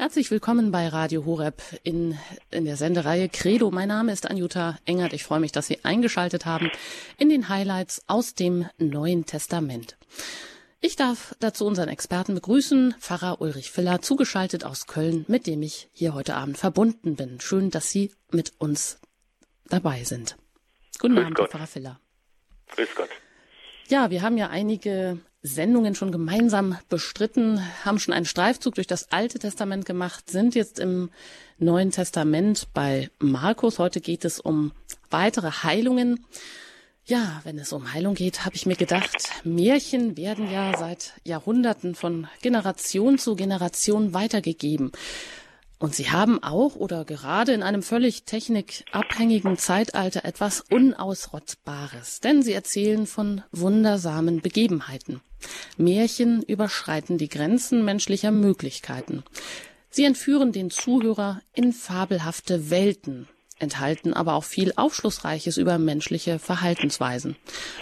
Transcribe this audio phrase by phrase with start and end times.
[0.00, 2.16] Herzlich willkommen bei Radio Horeb in,
[2.52, 3.72] in der Sendereihe Credo.
[3.72, 5.12] Mein Name ist Anjuta Engert.
[5.12, 6.70] Ich freue mich, dass Sie eingeschaltet haben
[7.16, 9.96] in den Highlights aus dem Neuen Testament.
[10.80, 15.88] Ich darf dazu unseren Experten begrüßen, Pfarrer Ulrich Filler, zugeschaltet aus Köln, mit dem ich
[15.92, 17.40] hier heute Abend verbunden bin.
[17.40, 19.00] Schön, dass Sie mit uns
[19.66, 20.36] dabei sind.
[21.00, 21.50] Guten Grüß Abend, Gott.
[21.50, 22.00] Pfarrer Filler.
[22.68, 23.10] Grüß Gott.
[23.88, 29.12] Ja, wir haben ja einige Sendungen schon gemeinsam bestritten, haben schon einen Streifzug durch das
[29.12, 31.10] Alte Testament gemacht, sind jetzt im
[31.58, 33.78] Neuen Testament bei Markus.
[33.78, 34.72] Heute geht es um
[35.10, 36.26] weitere Heilungen.
[37.04, 41.94] Ja, wenn es um Heilung geht, habe ich mir gedacht, Märchen werden ja seit Jahrhunderten
[41.94, 44.92] von Generation zu Generation weitergegeben.
[45.78, 52.52] Und sie haben auch oder gerade in einem völlig technikabhängigen Zeitalter etwas Unausrottbares, denn sie
[52.52, 55.20] erzählen von wundersamen Begebenheiten.
[55.76, 59.22] Märchen überschreiten die Grenzen menschlicher Möglichkeiten.
[59.90, 67.36] Sie entführen den Zuhörer in fabelhafte Welten, enthalten aber auch viel Aufschlussreiches über menschliche Verhaltensweisen.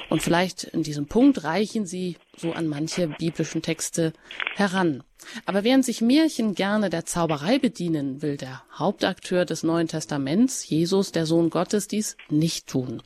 [0.09, 4.13] Und vielleicht in diesem Punkt reichen sie so an manche biblischen Texte
[4.55, 5.03] heran.
[5.45, 11.13] Aber während sich Märchen gerne der Zauberei bedienen, will der Hauptakteur des Neuen Testaments, Jesus,
[11.13, 13.03] der Sohn Gottes, dies nicht tun.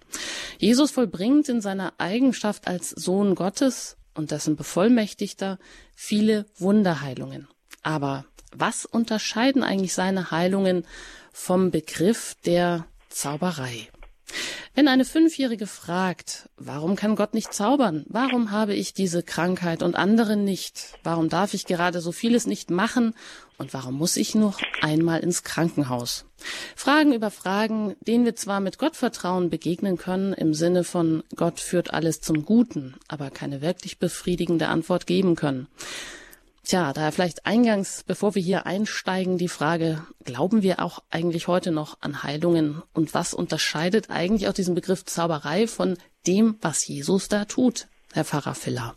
[0.59, 5.59] Jesus vollbringt in seiner Eigenschaft als Sohn Gottes und dessen Bevollmächtigter
[5.95, 7.49] viele Wunderheilungen.
[7.83, 10.85] Aber was unterscheiden eigentlich seine Heilungen
[11.33, 13.89] vom Begriff der Zauberei?
[14.75, 18.05] Wenn eine Fünfjährige fragt, warum kann Gott nicht zaubern?
[18.09, 20.95] Warum habe ich diese Krankheit und andere nicht?
[21.03, 23.15] Warum darf ich gerade so vieles nicht machen?
[23.59, 26.25] Und warum muss ich noch einmal ins Krankenhaus?
[26.75, 31.93] Fragen über Fragen, denen wir zwar mit Gottvertrauen begegnen können, im Sinne von Gott führt
[31.93, 35.67] alles zum Guten, aber keine wirklich befriedigende Antwort geben können.
[36.63, 41.73] Tja, daher vielleicht eingangs, bevor wir hier einsteigen, die Frage, glauben wir auch eigentlich heute
[41.73, 42.83] noch an Heilungen?
[42.95, 45.97] Und was unterscheidet eigentlich auch diesen Begriff Zauberei von
[46.27, 48.95] dem, was Jesus da tut, Herr Pfarrer Filler?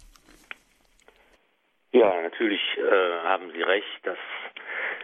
[1.93, 4.17] Ja, natürlich äh, haben Sie recht, dass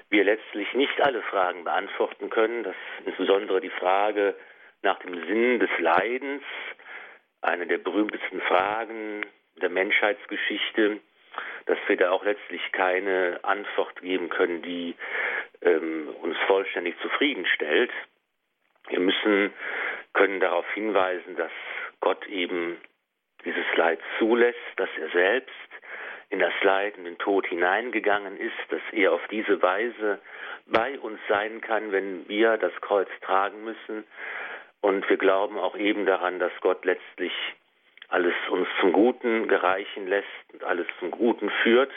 [0.10, 4.36] wir letztlich nicht alle Fragen beantworten können, dass insbesondere die Frage
[4.82, 6.44] nach dem Sinn des Leidens,
[7.42, 9.26] eine der berühmtesten Fragen
[9.62, 11.00] der Menschheitsgeschichte,
[11.66, 14.96] dass wir da auch letztlich keine Antwort geben können, die
[15.62, 17.92] ähm, uns vollständig zufriedenstellt.
[18.88, 19.54] Wir müssen,
[20.14, 21.52] können darauf hinweisen, dass
[22.00, 22.78] Gott eben
[23.46, 25.54] dieses Leid zulässt, dass er selbst
[26.30, 30.20] in das Leid und den Tod hineingegangen ist, dass er auf diese Weise
[30.68, 34.06] bei uns sein kann, wenn wir das Kreuz tragen müssen.
[34.82, 37.34] Und wir glauben auch eben daran, dass Gott letztlich
[38.10, 41.92] alles uns zum Guten gereichen lässt und alles zum Guten führt.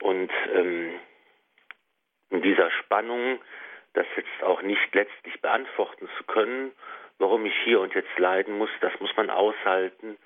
[0.00, 0.98] Und ähm,
[2.30, 3.40] in dieser Spannung,
[3.94, 6.72] das jetzt auch nicht letztlich beantworten zu können,
[7.18, 10.16] warum ich hier und jetzt leiden muss, das muss man aushalten,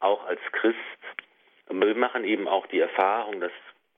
[0.00, 0.78] auch als Christ.
[1.68, 3.52] Aber wir machen eben auch die Erfahrung, dass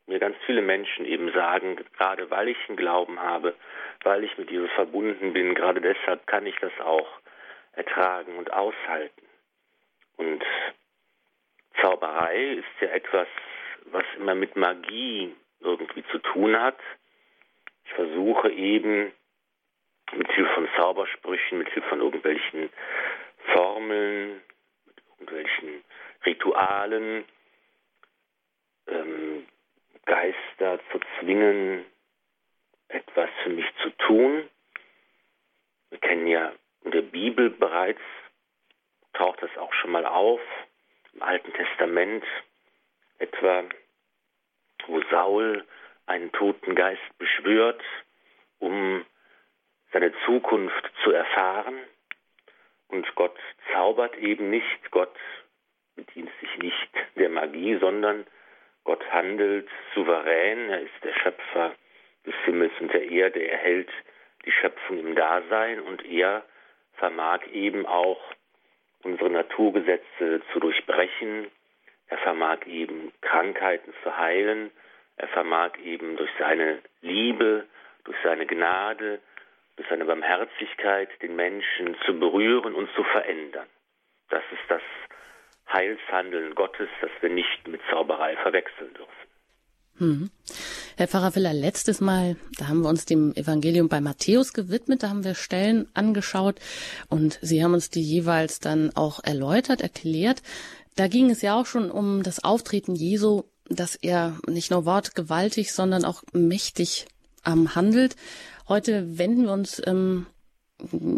[0.07, 3.55] mir ganz viele Menschen eben sagen, gerade weil ich einen Glauben habe,
[4.03, 7.09] weil ich mit Jesus verbunden bin, gerade deshalb kann ich das auch
[7.73, 9.30] ertragen und aushalten.
[10.21, 10.45] Und
[11.81, 13.27] Zauberei ist ja etwas,
[13.87, 16.79] was immer mit Magie irgendwie zu tun hat.
[17.87, 19.13] Ich versuche eben
[20.13, 22.69] mit Hilfe von Zaubersprüchen, mit Hilfe von irgendwelchen
[23.55, 24.43] Formeln,
[24.85, 25.85] mit irgendwelchen
[26.27, 27.25] Ritualen,
[28.89, 29.47] ähm,
[30.05, 31.87] Geister zu zwingen,
[32.89, 34.51] etwas für mich zu tun.
[35.89, 36.53] Wir kennen ja
[36.85, 38.03] in der Bibel bereits,
[39.15, 40.41] taucht das auch schon mal auf,
[41.13, 42.25] im Alten Testament
[43.19, 43.65] etwa,
[44.87, 45.65] wo Saul
[46.07, 47.83] einen toten Geist beschwört,
[48.59, 49.05] um
[49.93, 51.79] seine Zukunft zu erfahren.
[52.89, 53.39] Und Gott
[53.73, 55.15] zaubert eben nicht, Gott
[55.95, 58.27] bedient sich nicht der Magie, sondern
[58.85, 61.75] Gott handelt souverän, er ist der Schöpfer
[62.27, 63.91] des Himmels und der Erde, er hält
[64.45, 66.45] die Schöpfung im Dasein und er
[66.95, 68.21] vermag eben auch
[69.03, 71.51] unsere Naturgesetze zu durchbrechen,
[72.09, 74.71] er vermag eben Krankheiten zu heilen,
[75.17, 77.67] er vermag eben durch seine Liebe,
[78.05, 79.21] durch seine Gnade,
[79.77, 83.69] durch seine Barmherzigkeit den Menschen zu berühren und zu verändern.
[84.29, 84.83] Das ist das
[85.73, 89.30] Heilshandeln Gottes, das wir nicht mit Zauberei verwechseln dürfen.
[90.01, 90.31] Hm.
[90.97, 95.11] Herr Pfarrer Willer, letztes Mal, da haben wir uns dem Evangelium bei Matthäus gewidmet, da
[95.11, 96.59] haben wir Stellen angeschaut
[97.11, 100.43] und Sie haben uns die jeweils dann auch erläutert, erklärt.
[100.97, 105.75] Da ging es ja auch schon um das Auftreten Jesu, dass er nicht nur wortgewaltig,
[105.75, 107.05] sondern auch mächtig
[107.45, 108.17] ähm, handelt.
[108.67, 110.27] Heute wenden wir uns ähm,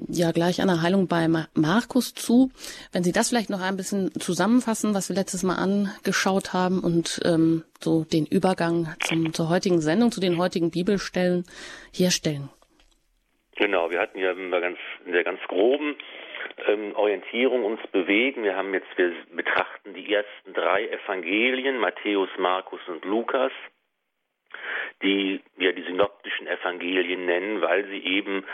[0.09, 2.51] ja gleich der Heilung bei Markus zu.
[2.93, 7.21] Wenn Sie das vielleicht noch ein bisschen zusammenfassen, was wir letztes Mal angeschaut haben und
[7.25, 11.45] ähm, so den Übergang zum, zur heutigen Sendung, zu den heutigen Bibelstellen
[11.93, 12.51] herstellen.
[13.57, 15.97] Genau, wir hatten ja in der ganz, in der ganz groben
[16.67, 18.45] ähm, Orientierung uns bewegen.
[18.45, 23.53] Wir haben jetzt, wir betrachten die ersten drei Evangelien, Matthäus, Markus und Lukas,
[25.03, 28.45] die wir die synoptischen Evangelien nennen, weil sie eben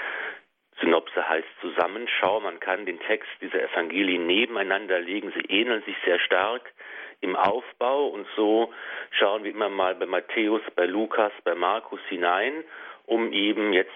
[0.81, 2.41] Synopse heißt Zusammenschau.
[2.41, 5.33] Man kann den Text dieser Evangelien nebeneinander legen.
[5.35, 6.73] Sie ähneln sich sehr stark
[7.21, 8.73] im Aufbau und so
[9.11, 12.65] schauen wir immer mal bei Matthäus, bei Lukas, bei Markus hinein,
[13.07, 13.91] um eben jetzt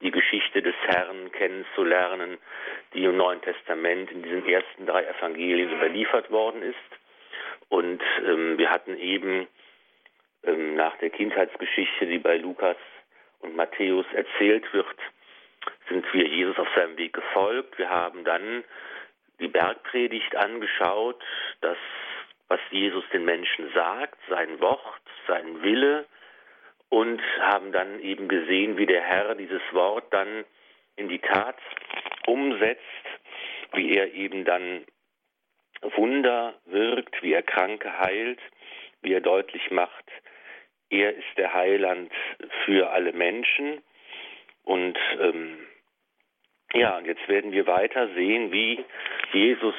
[0.00, 2.38] die Geschichte des Herrn kennenzulernen,
[2.94, 6.76] die im Neuen Testament in diesen ersten drei Evangelien überliefert worden ist.
[7.68, 9.46] Und ähm, wir hatten eben
[10.44, 12.76] ähm, nach der Kindheitsgeschichte, die bei Lukas
[13.40, 14.96] und Matthäus erzählt wird,
[15.90, 17.76] sind wir Jesus auf seinem Weg gefolgt.
[17.78, 18.64] Wir haben dann
[19.40, 21.22] die Bergpredigt angeschaut,
[21.60, 21.76] das,
[22.48, 26.06] was Jesus den Menschen sagt, sein Wort, sein Wille
[26.88, 30.44] und haben dann eben gesehen, wie der Herr dieses Wort dann
[30.96, 31.56] in die Tat
[32.26, 32.80] umsetzt,
[33.72, 34.84] wie er eben dann
[35.82, 38.40] Wunder wirkt, wie er Kranke heilt,
[39.02, 40.04] wie er deutlich macht,
[40.90, 42.12] er ist der Heiland
[42.64, 43.82] für alle Menschen
[44.64, 45.58] und ähm,
[46.72, 48.84] ja, und jetzt werden wir weiter sehen, wie
[49.32, 49.74] Jesus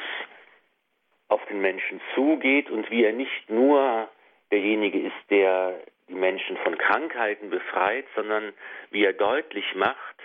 [1.28, 4.10] auf den Menschen zugeht und wie er nicht nur
[4.52, 5.80] derjenige ist, der
[6.10, 8.54] die Menschen von Krankheiten befreit, sondern
[8.90, 10.18] wie er deutlich macht,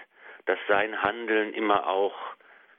[0.47, 2.15] dass sein Handeln immer auch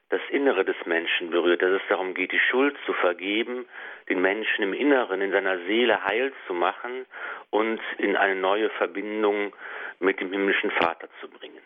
[0.10, 3.66] das Innere des Menschen berührt, dass es darum geht, die Schuld zu vergeben,
[4.10, 7.06] den Menschen im Inneren, in seiner Seele heil zu machen
[7.50, 9.54] und in eine neue Verbindung
[10.00, 11.62] mit dem himmlischen Vater zu bringen.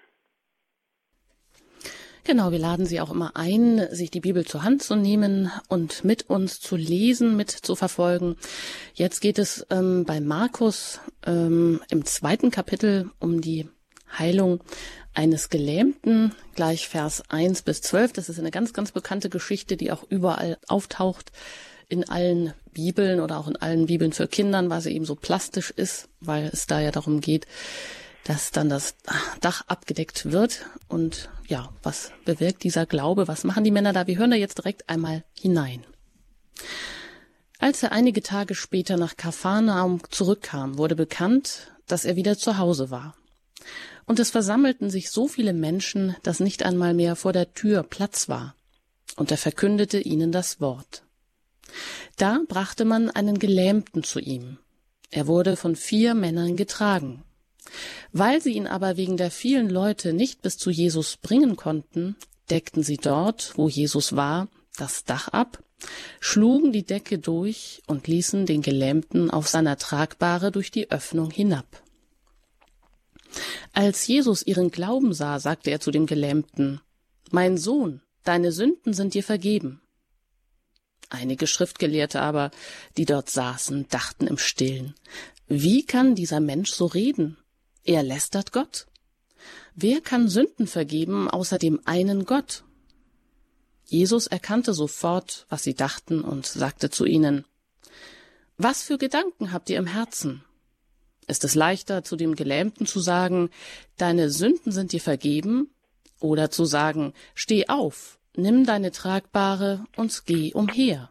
[2.23, 6.03] Genau, wir laden Sie auch immer ein, sich die Bibel zur Hand zu nehmen und
[6.03, 8.35] mit uns zu lesen, mit zu verfolgen.
[8.93, 13.67] Jetzt geht es ähm, bei Markus ähm, im zweiten Kapitel um die
[14.17, 14.61] Heilung
[15.15, 18.13] eines Gelähmten, gleich Vers 1 bis 12.
[18.13, 21.31] Das ist eine ganz, ganz bekannte Geschichte, die auch überall auftaucht
[21.89, 25.71] in allen Bibeln oder auch in allen Bibeln für Kindern, weil sie eben so plastisch
[25.71, 27.47] ist, weil es da ja darum geht,
[28.25, 28.95] dass dann das
[29.41, 30.65] Dach abgedeckt wird.
[30.87, 33.27] Und ja, was bewirkt dieser Glaube?
[33.27, 34.07] Was machen die Männer da?
[34.07, 35.85] Wir hören da jetzt direkt einmal hinein.
[37.59, 42.89] Als er einige Tage später nach Kapharnaum zurückkam, wurde bekannt, dass er wieder zu Hause
[42.89, 43.15] war.
[44.05, 48.29] Und es versammelten sich so viele Menschen, dass nicht einmal mehr vor der Tür Platz
[48.29, 48.55] war.
[49.17, 51.03] Und er verkündete ihnen das Wort.
[52.17, 54.57] Da brachte man einen Gelähmten zu ihm.
[55.09, 57.23] Er wurde von vier Männern getragen.
[58.11, 62.15] Weil sie ihn aber wegen der vielen Leute nicht bis zu Jesus bringen konnten,
[62.49, 64.47] deckten sie dort, wo Jesus war,
[64.77, 65.63] das Dach ab,
[66.19, 71.65] schlugen die Decke durch und ließen den Gelähmten auf seiner Tragbare durch die Öffnung hinab.
[73.73, 76.81] Als Jesus ihren Glauben sah, sagte er zu dem Gelähmten,
[77.31, 79.81] Mein Sohn, deine Sünden sind dir vergeben.
[81.09, 82.51] Einige Schriftgelehrte aber,
[82.97, 84.95] die dort saßen, dachten im stillen,
[85.47, 87.37] wie kann dieser Mensch so reden?
[87.83, 88.87] Er lästert Gott.
[89.75, 92.63] Wer kann Sünden vergeben außer dem einen Gott?
[93.85, 97.45] Jesus erkannte sofort, was sie dachten, und sagte zu ihnen
[98.57, 100.43] Was für Gedanken habt ihr im Herzen?
[101.27, 103.49] Ist es leichter, zu dem Gelähmten zu sagen,
[103.97, 105.69] Deine Sünden sind dir vergeben,
[106.19, 111.10] oder zu sagen, Steh auf, nimm deine Tragbare und geh umher?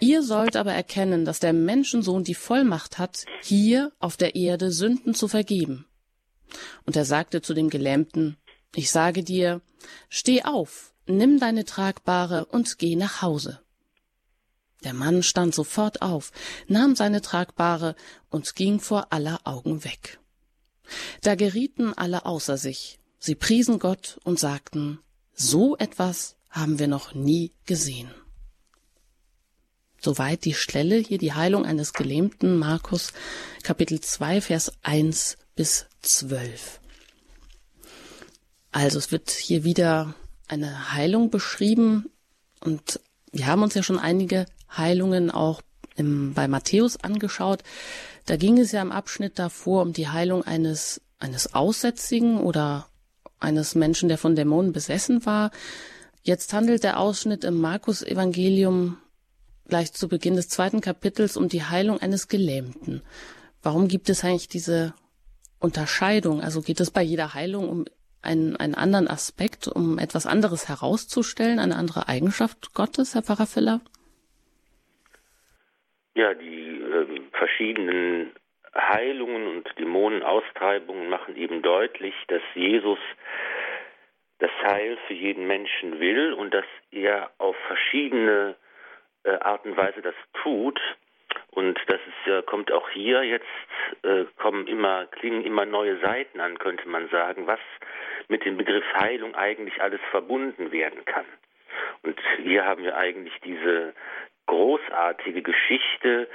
[0.00, 5.14] Ihr sollt aber erkennen, dass der Menschensohn die Vollmacht hat, hier auf der Erde Sünden
[5.14, 5.86] zu vergeben.
[6.84, 8.36] Und er sagte zu dem Gelähmten,
[8.74, 9.60] ich sage dir,
[10.08, 13.60] steh auf, nimm deine Tragbare und geh nach Hause.
[14.84, 16.32] Der Mann stand sofort auf,
[16.66, 17.94] nahm seine Tragbare
[18.30, 20.18] und ging vor aller Augen weg.
[21.20, 24.98] Da gerieten alle außer sich, sie priesen Gott und sagten,
[25.32, 28.10] so etwas haben wir noch nie gesehen.
[30.04, 33.12] Soweit die Stelle, hier die Heilung eines Gelähmten, Markus
[33.62, 36.80] Kapitel 2, Vers 1 bis 12.
[38.72, 40.14] Also es wird hier wieder
[40.48, 42.10] eine Heilung beschrieben
[42.58, 42.98] und
[43.30, 45.62] wir haben uns ja schon einige Heilungen auch
[45.94, 47.62] im, bei Matthäus angeschaut.
[48.26, 52.88] Da ging es ja im Abschnitt davor um die Heilung eines, eines Aussätzigen oder
[53.38, 55.52] eines Menschen, der von Dämonen besessen war.
[56.24, 58.98] Jetzt handelt der Ausschnitt im Markus Evangelium
[59.72, 63.00] gleich zu Beginn des zweiten Kapitels um die Heilung eines Gelähmten.
[63.62, 64.92] Warum gibt es eigentlich diese
[65.60, 66.42] Unterscheidung?
[66.42, 67.86] Also geht es bei jeder Heilung um
[68.20, 73.80] einen, einen anderen Aspekt, um etwas anderes herauszustellen, eine andere Eigenschaft Gottes, Herr Pfarrer Filler?
[76.16, 78.32] Ja, die äh, verschiedenen
[78.76, 82.98] Heilungen und Dämonenaustreibungen machen eben deutlich, dass Jesus
[84.38, 88.56] das Heil für jeden Menschen will und dass er auf verschiedene
[89.24, 90.80] äh, Art und Weise das tut.
[91.50, 93.46] Und das ist ja, kommt auch hier jetzt,
[94.02, 97.60] äh, kommen immer, klingen immer neue Seiten an, könnte man sagen, was
[98.28, 101.26] mit dem Begriff Heilung eigentlich alles verbunden werden kann.
[102.02, 103.94] Und hier haben wir eigentlich diese
[104.46, 106.28] großartige Geschichte,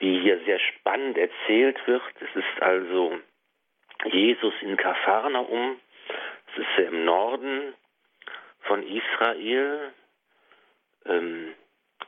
[0.00, 2.02] die hier sehr spannend erzählt wird.
[2.20, 3.18] Es ist also
[4.04, 5.80] Jesus in Kapharnaum,
[6.52, 7.74] es ist im Norden
[8.62, 9.92] von Israel.
[11.06, 11.54] Ähm,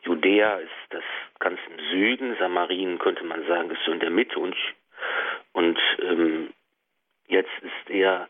[0.03, 1.03] Judäa ist das
[1.39, 4.57] ganz im Süden, Samarien könnte man sagen, ist so in der Mitte und,
[5.53, 6.53] und ähm,
[7.27, 8.29] jetzt ist er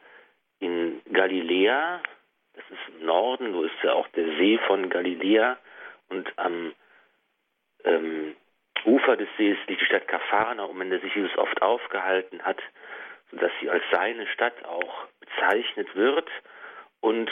[0.61, 2.01] in Galiläa,
[2.55, 5.57] das ist im Norden, wo ist ja auch der See von Galiläa
[6.09, 6.73] und am
[7.85, 8.35] ähm,
[8.85, 12.61] Ufer des Sees liegt die Stadt Kapharnaum, in der sich Jesus oft aufgehalten hat,
[13.31, 16.29] sodass sie als seine Stadt auch bezeichnet wird.
[17.01, 17.31] Und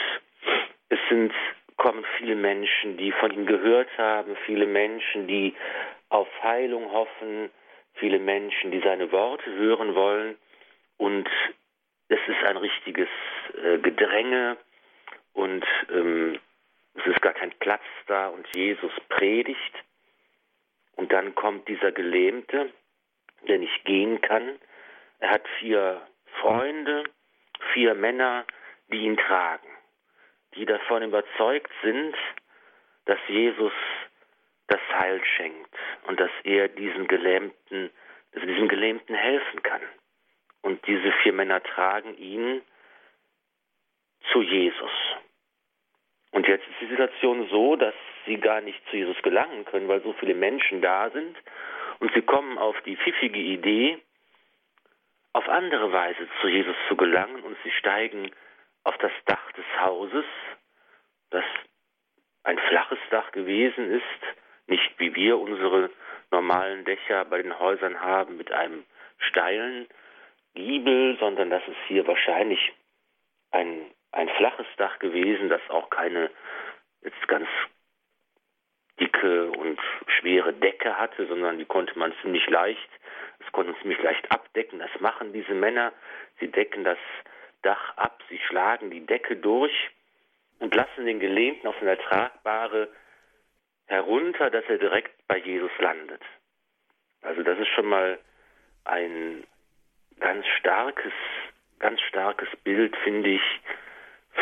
[0.89, 1.33] es sind,
[1.77, 5.55] kommen viele Menschen, die von ihm gehört haben, viele Menschen, die
[6.09, 7.49] auf Heilung hoffen,
[7.93, 10.37] viele Menschen, die seine Worte hören wollen.
[10.97, 11.29] Und
[12.09, 13.09] es ist ein richtiges
[13.63, 14.57] äh, Gedränge
[15.33, 16.39] und ähm,
[16.95, 19.73] es ist gar kein Platz da und Jesus predigt.
[20.95, 22.71] Und dann kommt dieser Gelähmte,
[23.47, 24.57] der nicht gehen kann.
[25.19, 26.01] Er hat vier
[26.41, 27.03] Freunde,
[27.73, 28.45] vier Männer,
[28.91, 29.66] die ihn tragen,
[30.57, 32.15] die davon überzeugt sind,
[33.05, 33.73] dass Jesus
[34.67, 35.73] das Heil schenkt
[36.07, 37.91] und dass er diesen Gelähmten,
[38.33, 39.81] dass er diesem Gelähmten helfen kann.
[40.61, 42.61] Und diese vier Männer tragen ihn
[44.31, 44.91] zu Jesus.
[46.31, 47.93] Und jetzt ist die Situation so, dass
[48.25, 51.37] sie gar nicht zu Jesus gelangen können, weil so viele Menschen da sind.
[51.99, 53.99] Und sie kommen auf die pfiffige Idee,
[55.33, 58.31] auf andere Weise zu Jesus zu gelangen und sie steigen
[58.87, 60.25] auf das Dach des Hauses,
[61.29, 61.43] das
[62.43, 65.89] ein flaches Dach gewesen ist, nicht wie wir unsere
[66.31, 68.85] normalen Dächer bei den Häusern haben mit einem
[69.17, 69.87] steilen
[70.55, 72.71] Giebel, sondern das ist hier wahrscheinlich
[73.51, 76.31] ein, ein flaches Dach gewesen, das auch keine
[77.01, 77.49] jetzt ganz
[79.01, 79.79] dicke und
[80.19, 82.89] schwere Decke hatte, sondern die konnte man ziemlich leicht,
[83.39, 84.79] das konnte man ziemlich leicht abdecken.
[84.79, 85.91] Das machen diese Männer.
[86.39, 86.97] Sie decken das
[87.61, 89.73] Dach ab, sie schlagen die Decke durch
[90.59, 92.89] und lassen den Gelähmten auf eine tragbare
[93.87, 96.21] herunter, dass er direkt bei Jesus landet.
[97.21, 98.19] Also das ist schon mal
[98.85, 99.43] ein
[100.19, 101.13] ganz starkes,
[101.79, 103.61] ganz starkes Bild, finde ich,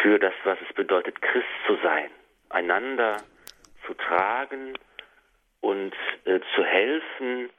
[0.02, 2.10] für das, was es bedeutet, Christ zu sein.
[2.50, 3.18] Einander
[3.86, 4.78] zu tragen
[5.62, 5.96] und
[6.26, 7.50] äh, zu helfen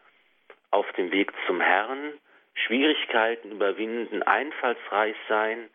[0.70, 2.12] auf dem Weg zum Herrn,
[2.56, 5.68] Schwierigkeiten überwinden, einfallsreich sein,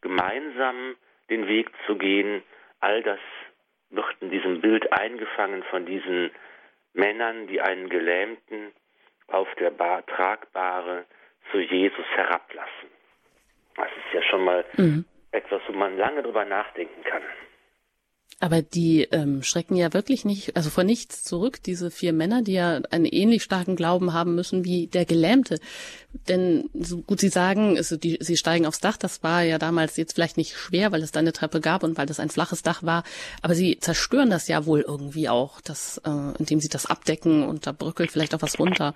[0.00, 0.96] gemeinsam
[1.30, 2.42] den Weg zu gehen,
[2.80, 3.18] all das
[3.90, 6.30] wird in diesem Bild eingefangen von diesen
[6.92, 8.72] Männern, die einen Gelähmten
[9.26, 11.04] auf der Bar, Tragbare
[11.50, 12.88] zu Jesus herablassen.
[13.76, 15.04] Das ist ja schon mal mhm.
[15.32, 17.22] etwas, wo man lange drüber nachdenken kann.
[18.40, 22.52] Aber die ähm, schrecken ja wirklich nicht, also vor nichts zurück, diese vier Männer, die
[22.52, 25.58] ja einen ähnlich starken Glauben haben müssen wie der Gelähmte.
[26.28, 29.96] Denn so gut Sie sagen, also die, sie steigen aufs Dach, das war ja damals
[29.96, 32.62] jetzt vielleicht nicht schwer, weil es da eine Treppe gab und weil das ein flaches
[32.62, 33.02] Dach war,
[33.42, 37.66] aber sie zerstören das ja wohl irgendwie auch, das, äh, indem sie das abdecken und
[37.66, 38.94] da bröckelt vielleicht auch was runter.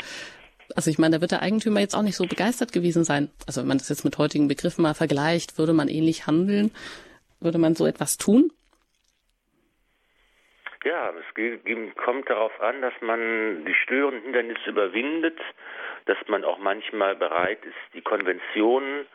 [0.76, 3.28] Also ich meine, da wird der Eigentümer jetzt auch nicht so begeistert gewesen sein.
[3.46, 6.70] Also wenn man das jetzt mit heutigen Begriffen mal vergleicht, würde man ähnlich handeln,
[7.40, 8.52] würde man so etwas tun?
[10.84, 15.38] Ja, es kommt darauf an, dass man die störenden Hindernisse überwindet,
[16.06, 19.06] dass man auch manchmal bereit ist, die Konventionen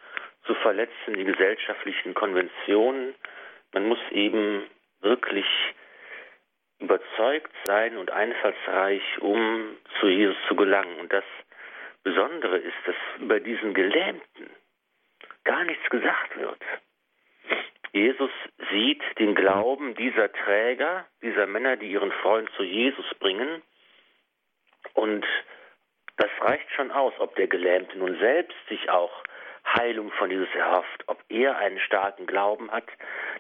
[0.46, 3.14] zu verletzen, die gesellschaftlichen Konventionen.
[3.74, 4.64] Man muss eben
[5.02, 5.46] wirklich
[6.80, 11.00] überzeugt sein und einfallsreich, um zu Jesus zu gelangen.
[11.02, 11.26] Und das
[12.04, 14.50] Besondere ist, dass über diesen Gelähmten
[15.44, 16.62] gar nichts gesagt wird.
[17.98, 18.32] Jesus
[18.72, 23.64] sieht den Glauben dieser Träger, dieser Männer, die ihren Freund zu Jesus bringen.
[24.94, 25.26] Und
[26.18, 29.24] das reicht schon aus, ob der Gelähmte nun selbst sich auch
[29.66, 32.88] Heilung von Jesus erhofft, ob er einen starken Glauben hat.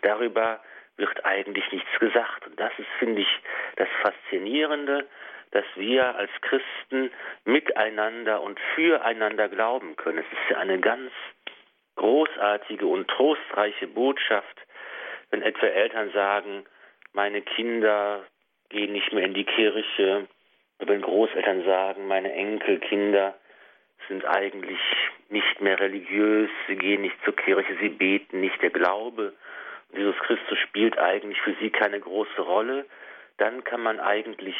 [0.01, 0.59] Darüber
[0.97, 2.47] wird eigentlich nichts gesagt.
[2.47, 3.39] Und das ist, finde ich,
[3.75, 5.07] das Faszinierende,
[5.51, 7.11] dass wir als Christen
[7.45, 10.17] miteinander und füreinander glauben können.
[10.17, 11.11] Es ist ja eine ganz
[11.97, 14.57] großartige und trostreiche Botschaft,
[15.29, 16.65] wenn etwa Eltern sagen,
[17.13, 18.23] meine Kinder
[18.69, 20.27] gehen nicht mehr in die Kirche,
[20.79, 23.35] oder wenn Großeltern sagen, meine Enkelkinder
[24.07, 24.79] sind eigentlich
[25.29, 29.33] nicht mehr religiös, sie gehen nicht zur Kirche, sie beten nicht, der Glaube
[29.93, 32.85] Jesus Christus spielt eigentlich für sie keine große Rolle,
[33.37, 34.57] dann kann man eigentlich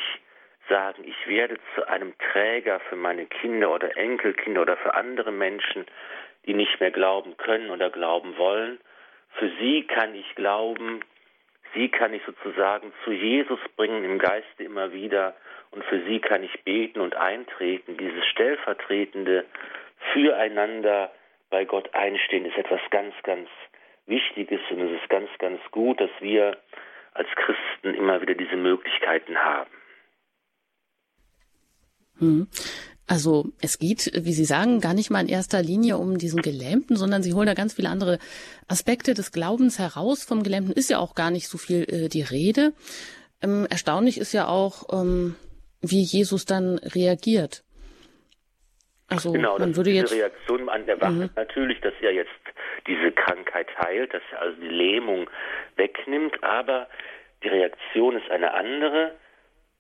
[0.70, 5.86] sagen, ich werde zu einem Träger für meine Kinder oder Enkelkinder oder für andere Menschen,
[6.48, 8.80] die nicht mehr glauben können oder glauben wollen.
[9.34, 11.01] Für sie kann ich glauben,
[11.74, 15.36] sie kann ich sozusagen zu Jesus bringen im Geiste immer wieder
[15.72, 17.98] und für sie kann ich beten und eintreten.
[17.98, 19.46] Dieses stellvertretende
[20.13, 21.12] Füreinander
[21.50, 23.50] bei Gott einstehen ist etwas ganz, ganz
[24.06, 26.58] Wichtiges und es ist ganz, ganz gut, dass wir
[27.13, 29.72] als Christen immer wieder diese Möglichkeiten haben.
[32.20, 32.48] Hm.
[33.07, 36.97] Also es geht, wie Sie sagen, gar nicht mal in erster Linie um diesen Gelähmten,
[36.97, 38.19] sondern Sie holen da ganz viele andere
[38.67, 40.23] Aspekte des Glaubens heraus.
[40.23, 42.73] Vom Gelähmten ist ja auch gar nicht so viel äh, die Rede.
[43.41, 45.35] Ähm, erstaunlich ist ja auch, ähm,
[45.81, 47.63] wie Jesus dann reagiert.
[49.09, 51.29] Also genau, man würde jetzt Reaktion an der Wache mhm.
[51.35, 52.29] natürlich, dass er jetzt
[52.87, 55.29] diese Krankheit heilt, dass er also die Lähmung
[55.77, 56.87] wegnimmt, aber
[57.41, 59.13] die Reaktion ist eine andere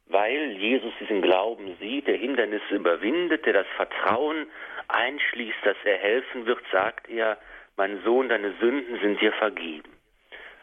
[0.09, 4.47] weil Jesus diesen Glauben sieht, der Hindernisse überwindet, der das Vertrauen
[4.87, 7.37] einschließt, dass er helfen wird, sagt er,
[7.75, 9.91] mein Sohn, deine Sünden sind dir vergeben.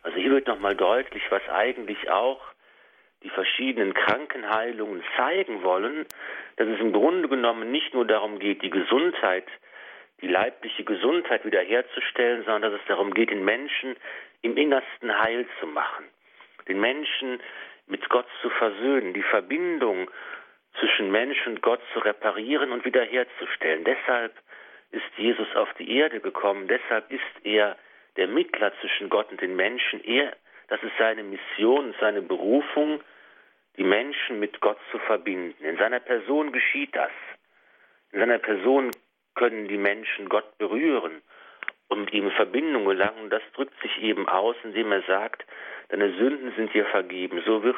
[0.02, 2.40] Also hier wird nochmal deutlich, was eigentlich auch
[3.22, 6.06] die verschiedenen Krankenheilungen zeigen wollen,
[6.56, 9.46] dass es im Grunde genommen nicht nur darum geht, die Gesundheit,
[10.20, 13.96] die leibliche Gesundheit wiederherzustellen, sondern dass es darum geht, den Menschen
[14.42, 16.04] im Innersten heil zu machen,
[16.68, 17.40] den Menschen
[17.86, 20.10] mit Gott zu versöhnen, die Verbindung
[20.78, 23.84] zwischen Mensch und Gott zu reparieren und wiederherzustellen.
[23.84, 24.32] Deshalb
[24.90, 27.76] ist Jesus auf die Erde gekommen, deshalb ist er
[28.16, 30.02] der Mittler zwischen Gott und den Menschen.
[30.04, 30.36] Er,
[30.68, 33.00] das ist seine Mission, seine Berufung,
[33.76, 35.64] die Menschen mit Gott zu verbinden.
[35.64, 37.10] In seiner Person geschieht das.
[38.12, 38.92] In seiner Person
[39.34, 41.22] können die Menschen Gott berühren
[41.94, 43.30] und mit ihm in Verbindung gelangen.
[43.30, 45.44] Das drückt sich eben aus, indem er sagt,
[45.88, 47.42] deine Sünden sind dir vergeben.
[47.46, 47.76] So wird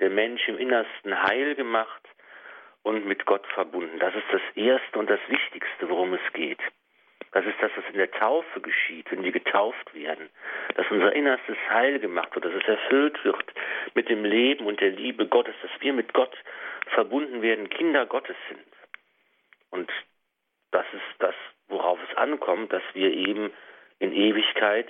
[0.00, 2.02] der Mensch im Innersten heil gemacht
[2.82, 3.98] und mit Gott verbunden.
[3.98, 6.60] Das ist das Erste und das Wichtigste, worum es geht.
[7.30, 10.28] Das ist das, was in der Taufe geschieht, wenn wir getauft werden,
[10.74, 13.54] dass unser Innerstes heil gemacht wird, dass es erfüllt wird
[13.94, 16.36] mit dem Leben und der Liebe Gottes, dass wir mit Gott
[16.88, 18.60] verbunden werden, Kinder Gottes sind.
[19.70, 19.90] Und
[20.72, 21.34] das ist das,
[21.72, 23.50] worauf es ankommt, dass wir eben
[23.98, 24.88] in Ewigkeit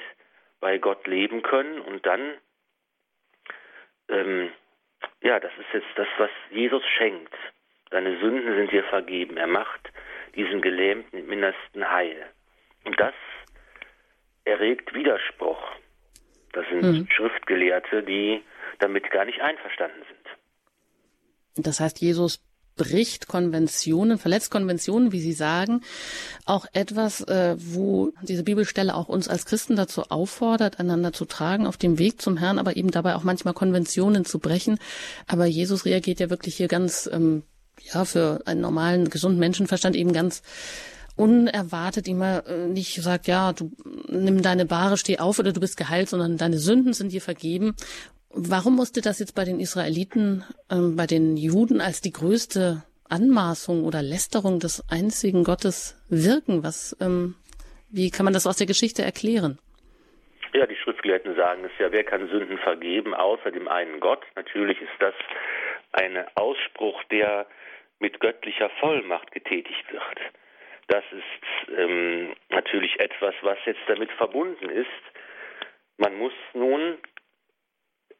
[0.60, 2.34] bei Gott leben können und dann,
[4.08, 4.50] ähm,
[5.22, 7.34] ja, das ist jetzt das, was Jesus schenkt.
[7.90, 9.36] Deine Sünden sind dir vergeben.
[9.36, 9.90] Er macht
[10.34, 12.26] diesen Gelähmten im Innersten heil.
[12.84, 13.14] Und das
[14.44, 15.62] erregt Widerspruch.
[16.52, 17.08] Das sind mhm.
[17.10, 18.42] Schriftgelehrte, die
[18.78, 21.66] damit gar nicht einverstanden sind.
[21.66, 22.40] Das heißt, Jesus
[22.82, 25.82] bricht Konventionen, verletzt Konventionen, wie Sie sagen,
[26.46, 31.68] auch etwas, äh, wo diese Bibelstelle auch uns als Christen dazu auffordert, einander zu tragen
[31.68, 34.80] auf dem Weg zum Herrn, aber eben dabei auch manchmal Konventionen zu brechen.
[35.28, 37.44] Aber Jesus reagiert ja wirklich hier ganz, ähm,
[37.80, 40.42] ja, für einen normalen, gesunden Menschenverstand eben ganz
[41.14, 43.70] unerwartet immer äh, nicht sagt, ja, du
[44.08, 47.76] nimm deine Bahre, steh auf oder du bist geheilt, sondern deine Sünden sind dir vergeben
[48.34, 53.84] Warum musste das jetzt bei den Israeliten, ähm, bei den Juden als die größte Anmaßung
[53.84, 56.64] oder Lästerung des einzigen Gottes wirken?
[56.64, 57.34] Was, ähm,
[57.90, 59.58] wie kann man das aus der Geschichte erklären?
[60.54, 64.22] Ja, die Schriftgelehrten sagen es ja, wer kann Sünden vergeben außer dem einen Gott?
[64.34, 65.14] Natürlich ist das
[65.92, 67.46] ein Ausspruch, der
[68.00, 70.20] mit göttlicher Vollmacht getätigt wird.
[70.88, 74.88] Das ist ähm, natürlich etwas, was jetzt damit verbunden ist.
[75.98, 76.98] Man muss nun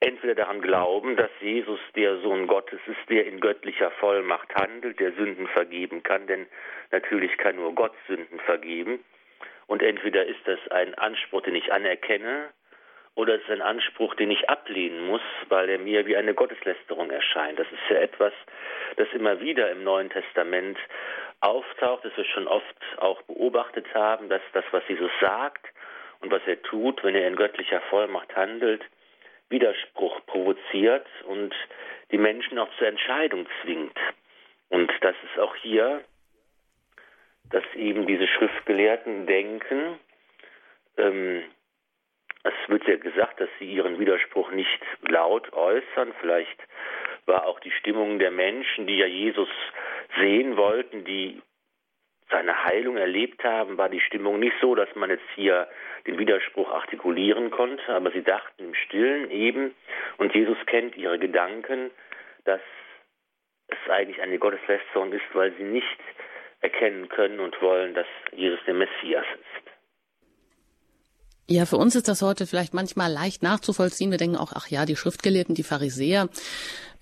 [0.03, 5.13] entweder daran glauben, dass Jesus der Sohn Gottes ist, der in göttlicher Vollmacht handelt, der
[5.13, 6.47] Sünden vergeben kann, denn
[6.91, 9.05] natürlich kann nur Gott Sünden vergeben.
[9.67, 12.49] Und entweder ist das ein Anspruch, den ich anerkenne,
[13.15, 17.11] oder es ist ein Anspruch, den ich ablehnen muss, weil er mir wie eine Gotteslästerung
[17.11, 17.59] erscheint.
[17.59, 18.33] Das ist ja etwas,
[18.97, 20.79] das immer wieder im Neuen Testament
[21.41, 22.65] auftaucht, das wir schon oft
[22.99, 25.67] auch beobachtet haben, dass das, was Jesus sagt
[26.21, 28.83] und was er tut, wenn er in göttlicher Vollmacht handelt,
[29.53, 31.55] Widerspruch provoziert und
[32.11, 33.97] die Menschen auch zur Entscheidung zwingt.
[34.69, 36.03] Und das ist auch hier,
[37.51, 39.99] dass eben diese Schriftgelehrten denken,
[40.97, 41.45] ähm,
[42.45, 46.59] es wird ja gesagt, dass sie ihren Widerspruch nicht laut äußern, vielleicht
[47.27, 49.49] war auch die Stimmung der Menschen, die ja Jesus
[50.19, 51.41] sehen wollten, die
[52.33, 55.69] seine Heilung erlebt haben, war die Stimmung nicht so, dass man jetzt hier
[56.07, 59.75] den Widerspruch artikulieren konnte, aber sie dachten im Stillen eben,
[60.17, 61.91] und Jesus kennt ihre Gedanken,
[62.45, 62.61] dass
[63.69, 65.99] es eigentlich eine Gotteslästerung ist, weil sie nicht
[66.61, 69.72] erkennen können und wollen, dass Jesus der Messias ist.
[71.49, 74.13] Ja, für uns ist das heute vielleicht manchmal leicht nachzuvollziehen.
[74.13, 76.29] Wir denken auch, ach ja, die Schriftgelehrten, die Pharisäer,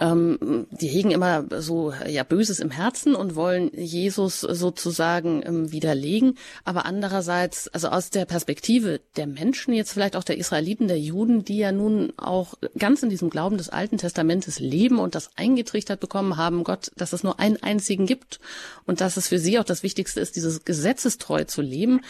[0.00, 6.38] ähm, die hegen immer so ja Böses im Herzen und wollen Jesus sozusagen ähm, widerlegen.
[6.64, 11.44] Aber andererseits, also aus der Perspektive der Menschen, jetzt vielleicht auch der Israeliten, der Juden,
[11.44, 16.00] die ja nun auch ganz in diesem Glauben des Alten Testamentes leben und das eingetrichtert
[16.00, 18.40] bekommen haben, Gott, dass es nur einen einzigen gibt
[18.87, 22.00] und dass es für sie auch das Wichtigste ist, dieses gesetzestreu zu leben.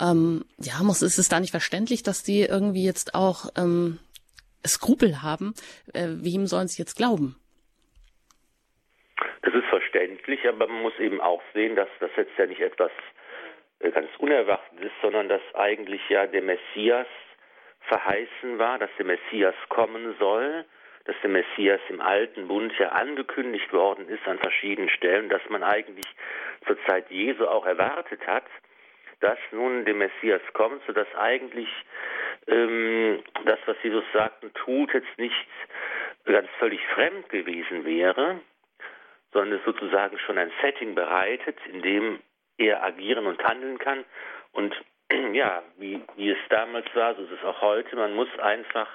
[0.00, 3.98] Ähm, ja, muss, ist es da nicht verständlich, dass die irgendwie jetzt auch ähm,
[4.66, 5.54] Skrupel haben?
[5.94, 7.36] Äh, wem sollen sie jetzt glauben?
[9.42, 12.90] Das ist verständlich, aber man muss eben auch sehen, dass das jetzt ja nicht etwas
[13.80, 17.06] äh, ganz Unerwartetes ist, sondern dass eigentlich ja der Messias
[17.88, 20.64] verheißen war, dass der Messias kommen soll,
[21.04, 25.62] dass der Messias im alten Bund ja angekündigt worden ist an verschiedenen Stellen, dass man
[25.62, 26.06] eigentlich
[26.66, 28.44] zur Zeit Jesu auch erwartet hat,
[29.20, 31.68] dass nun der Messias kommt, sodass eigentlich
[32.46, 35.46] ähm, das, was Jesus sagten, tut, jetzt nicht
[36.24, 38.40] ganz völlig fremd gewesen wäre,
[39.32, 42.20] sondern es sozusagen schon ein Setting bereitet, in dem
[42.58, 44.04] er agieren und handeln kann.
[44.52, 44.74] Und
[45.32, 47.96] ja, wie, wie es damals war, so ist es auch heute.
[47.96, 48.88] Man muss einfach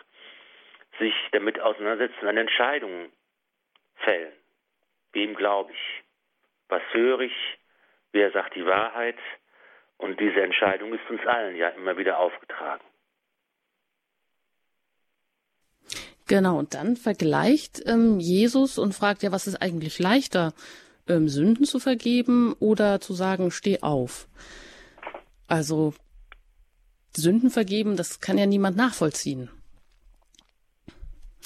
[0.99, 3.11] sich damit auseinandersetzen, eine Entscheidung
[3.97, 4.33] fällen.
[5.13, 6.03] Wem glaube ich?
[6.69, 7.57] Was höre ich?
[8.11, 9.17] Wer sagt die Wahrheit?
[10.01, 12.83] Und diese Entscheidung ist uns allen ja immer wieder aufgetragen.
[16.27, 20.53] Genau, und dann vergleicht ähm, Jesus und fragt ja, was ist eigentlich leichter,
[21.07, 24.27] ähm, Sünden zu vergeben oder zu sagen, steh auf.
[25.47, 25.93] Also
[27.15, 29.49] Sünden vergeben, das kann ja niemand nachvollziehen.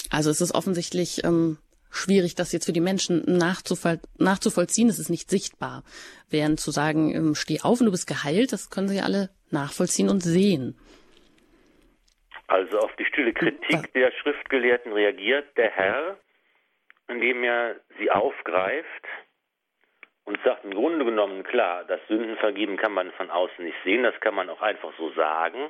[0.10, 1.58] Also es ist offensichtlich ähm,
[1.96, 4.90] schwierig, das jetzt für die Menschen nachzuvoll nachzuvollziehen.
[4.90, 5.84] Es ist nicht sichtbar.
[6.30, 9.30] Während zu sagen, ähm, steh auf und du bist geheilt, das können sie ja alle
[9.52, 10.78] nachvollziehen und sehen.
[12.48, 16.18] Also auf die stille Kritik der Schriftgelehrten reagiert der Herr,
[17.08, 19.08] indem er sie aufgreift
[20.26, 24.20] und sagt im Grunde genommen klar, das Sündenvergeben kann man von außen nicht sehen, das
[24.20, 25.70] kann man auch einfach so sagen.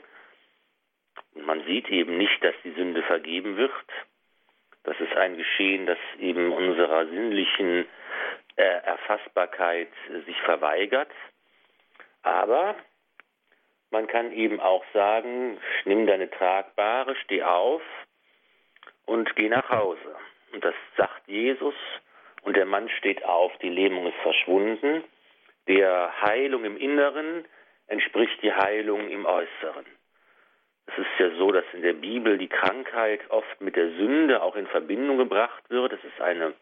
[1.33, 3.71] Und man sieht eben nicht, dass die Sünde vergeben wird.
[4.85, 7.85] Das ist ein Geschehen, das eben unserer sinnlichen
[8.55, 11.09] äh, Erfassbarkeit äh, sich verweigert.
[12.21, 12.75] Aber
[13.91, 17.81] man kann eben auch sagen, nimm deine Tragbare, steh auf
[19.05, 20.15] und geh nach Hause.
[20.53, 21.75] Und das sagt Jesus
[22.43, 25.03] und der Mann steht auf, die Lähmung ist verschwunden.
[25.67, 27.45] Der Heilung im Inneren
[27.87, 29.85] entspricht die Heilung im Äußeren.
[30.87, 34.55] Es ist ja so, dass in der Bibel die Krankheit oft mit der Sünde auch
[34.55, 35.93] in Verbindung gebracht wird.
[35.93, 36.53] Es ist eine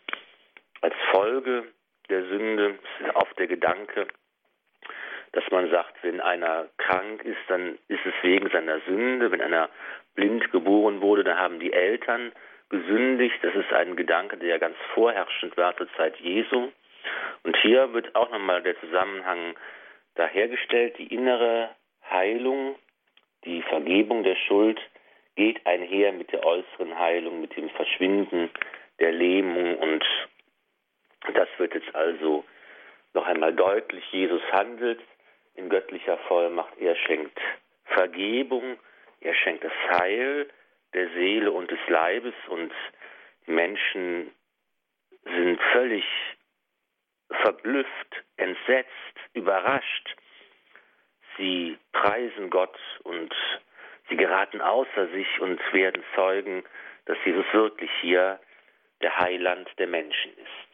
[0.82, 1.66] als Folge
[2.10, 4.08] der Sünde, es ist oft der Gedanke,
[5.32, 9.32] dass man sagt, wenn einer krank ist, dann ist es wegen seiner Sünde.
[9.32, 9.70] Wenn einer
[10.16, 12.32] blind geboren wurde, dann haben die Eltern
[12.70, 13.38] gesündigt.
[13.42, 16.72] Das ist ein Gedanke, der ja ganz vorherrschend war zur Zeit Jesu.
[17.44, 19.56] Und hier wird auch nochmal der Zusammenhang
[20.16, 21.70] darhergestellt, die innere
[22.10, 22.76] Heilung
[23.46, 24.80] die Vergebung der Schuld
[25.36, 28.50] geht einher mit der äußeren Heilung, mit dem Verschwinden
[29.00, 30.04] der Lähmung und
[31.34, 32.44] das wird jetzt also
[33.14, 34.04] noch einmal deutlich.
[34.12, 35.00] Jesus handelt
[35.56, 36.78] in göttlicher Vollmacht.
[36.80, 37.40] Er schenkt
[37.86, 38.78] Vergebung,
[39.22, 40.50] er schenkt das Heil
[40.94, 42.72] der Seele und des Leibes und
[43.48, 44.32] die Menschen
[45.24, 46.06] sind völlig
[47.30, 48.90] verblüfft, entsetzt,
[49.34, 50.16] überrascht
[51.38, 53.34] Sie preisen Gott und
[54.10, 56.64] sie geraten außer sich und werden Zeugen,
[57.06, 58.40] dass Jesus wirklich hier
[59.02, 60.74] der Heiland der Menschen ist.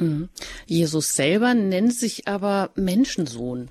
[0.00, 0.28] Mhm.
[0.66, 3.70] Jesus selber nennt sich aber Menschensohn.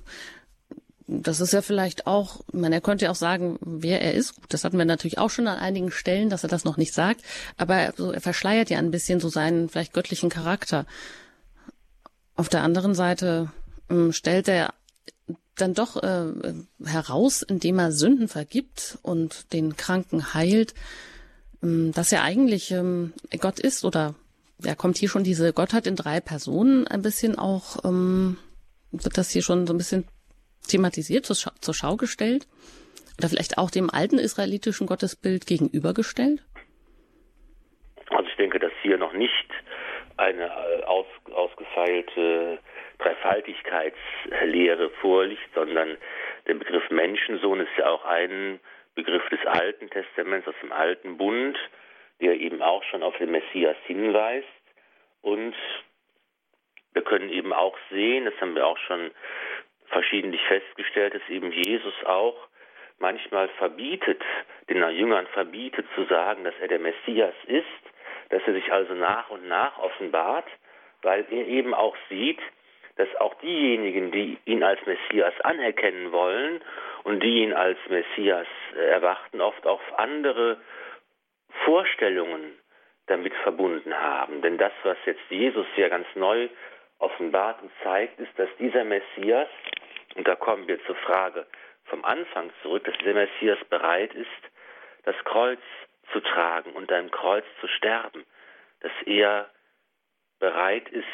[1.06, 4.40] Das ist ja vielleicht auch, man, er könnte ja auch sagen, wer er ist.
[4.48, 7.22] das hatten wir natürlich auch schon an einigen Stellen, dass er das noch nicht sagt.
[7.56, 10.86] Aber er verschleiert ja ein bisschen so seinen vielleicht göttlichen Charakter.
[12.36, 13.50] Auf der anderen Seite
[13.90, 14.72] ähm, stellt er
[15.60, 16.32] dann doch äh,
[16.84, 20.74] heraus, indem er Sünden vergibt und den Kranken heilt,
[21.62, 24.14] ähm, dass er eigentlich ähm, Gott ist oder
[24.62, 28.36] ja, kommt hier schon diese Gottheit in drei Personen ein bisschen auch, ähm,
[28.92, 30.06] wird das hier schon so ein bisschen
[30.68, 32.46] thematisiert, zur Schau, zur Schau gestellt?
[33.18, 36.42] Oder vielleicht auch dem alten israelitischen Gottesbild gegenübergestellt?
[38.10, 38.36] Also ich
[38.82, 39.48] hier noch nicht
[40.16, 42.58] eine äh, aus, ausgefeilte
[43.00, 45.96] Dreifaltigkeitslehre vorliegt, sondern
[46.46, 48.60] der Begriff Menschensohn ist ja auch ein
[48.94, 51.58] Begriff des Alten Testaments aus dem Alten Bund,
[52.20, 54.46] der eben auch schon auf den Messias hinweist.
[55.22, 55.54] Und
[56.92, 59.10] wir können eben auch sehen, das haben wir auch schon
[59.86, 62.48] verschiedentlich festgestellt, dass eben Jesus auch
[62.98, 64.22] manchmal verbietet,
[64.68, 67.66] den Jüngern verbietet zu sagen, dass er der Messias ist,
[68.28, 70.46] dass er sich also nach und nach offenbart,
[71.02, 72.38] weil er eben auch sieht,
[73.00, 76.60] dass auch diejenigen, die ihn als Messias anerkennen wollen
[77.04, 80.60] und die ihn als Messias äh, erwarten, oft auf andere
[81.64, 82.58] Vorstellungen
[83.06, 84.42] damit verbunden haben.
[84.42, 86.50] Denn das, was jetzt Jesus ja ganz neu
[86.98, 89.48] offenbart und zeigt, ist, dass dieser Messias,
[90.14, 91.46] und da kommen wir zur Frage
[91.84, 94.28] vom Anfang zurück, dass der Messias bereit ist,
[95.04, 95.60] das Kreuz
[96.12, 98.26] zu tragen und ein Kreuz zu sterben,
[98.80, 99.48] dass er
[100.38, 101.06] bereit ist,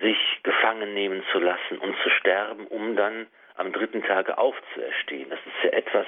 [0.00, 5.30] sich gefangen nehmen zu lassen und zu sterben, um dann am dritten Tage aufzuerstehen.
[5.30, 6.06] Das ist ja etwas,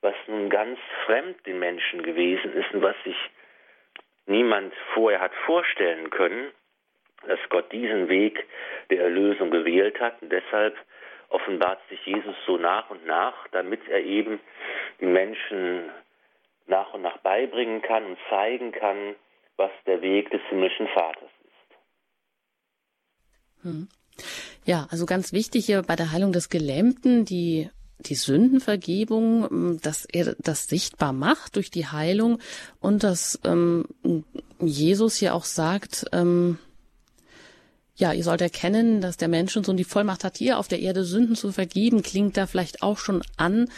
[0.00, 3.16] was nun ganz fremd den Menschen gewesen ist und was sich
[4.26, 6.52] niemand vorher hat vorstellen können,
[7.26, 8.46] dass Gott diesen Weg
[8.90, 10.20] der Erlösung gewählt hat.
[10.22, 10.76] Und deshalb
[11.28, 14.40] offenbart sich Jesus so nach und nach, damit er eben
[15.00, 15.90] den Menschen
[16.66, 19.16] nach und nach beibringen kann und zeigen kann,
[19.56, 21.37] was der Weg des himmlischen Vaters ist.
[23.62, 23.88] Hm.
[24.64, 30.04] Ja, also ganz wichtig hier bei der Heilung des Gelähmten, die die Sündenvergebung, hm, dass
[30.04, 32.38] er das sichtbar macht durch die Heilung
[32.80, 33.84] und dass ähm,
[34.60, 36.58] Jesus hier auch sagt, ähm,
[37.96, 41.34] ja, ihr sollt erkennen, dass der Menschensohn die Vollmacht hat, hier auf der Erde Sünden
[41.34, 43.68] zu vergeben, klingt da vielleicht auch schon an,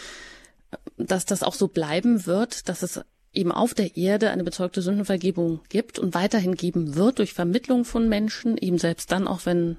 [0.99, 3.01] dass das auch so bleiben wird, dass es
[3.33, 8.09] eben auf der Erde eine bezeugte Sündenvergebung gibt und weiterhin geben wird durch Vermittlung von
[8.09, 9.77] Menschen, eben selbst dann auch, wenn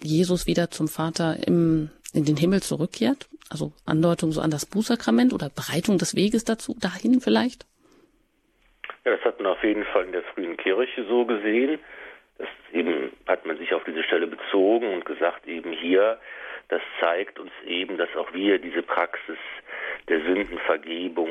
[0.00, 3.28] Jesus wieder zum Vater im, in den Himmel zurückkehrt.
[3.50, 7.66] Also Andeutung so an das Bußsakrament oder Bereitung des Weges dazu, dahin vielleicht?
[9.04, 11.78] Ja, das hat man auf jeden Fall in der frühen Kirche so gesehen.
[12.38, 16.18] Das eben hat man sich auf diese Stelle bezogen und gesagt, eben hier,
[16.68, 19.38] das zeigt uns eben, dass auch wir diese Praxis
[20.08, 21.28] der Sündenvergebung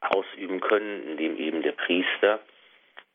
[0.00, 2.40] ausüben können, indem eben der Priester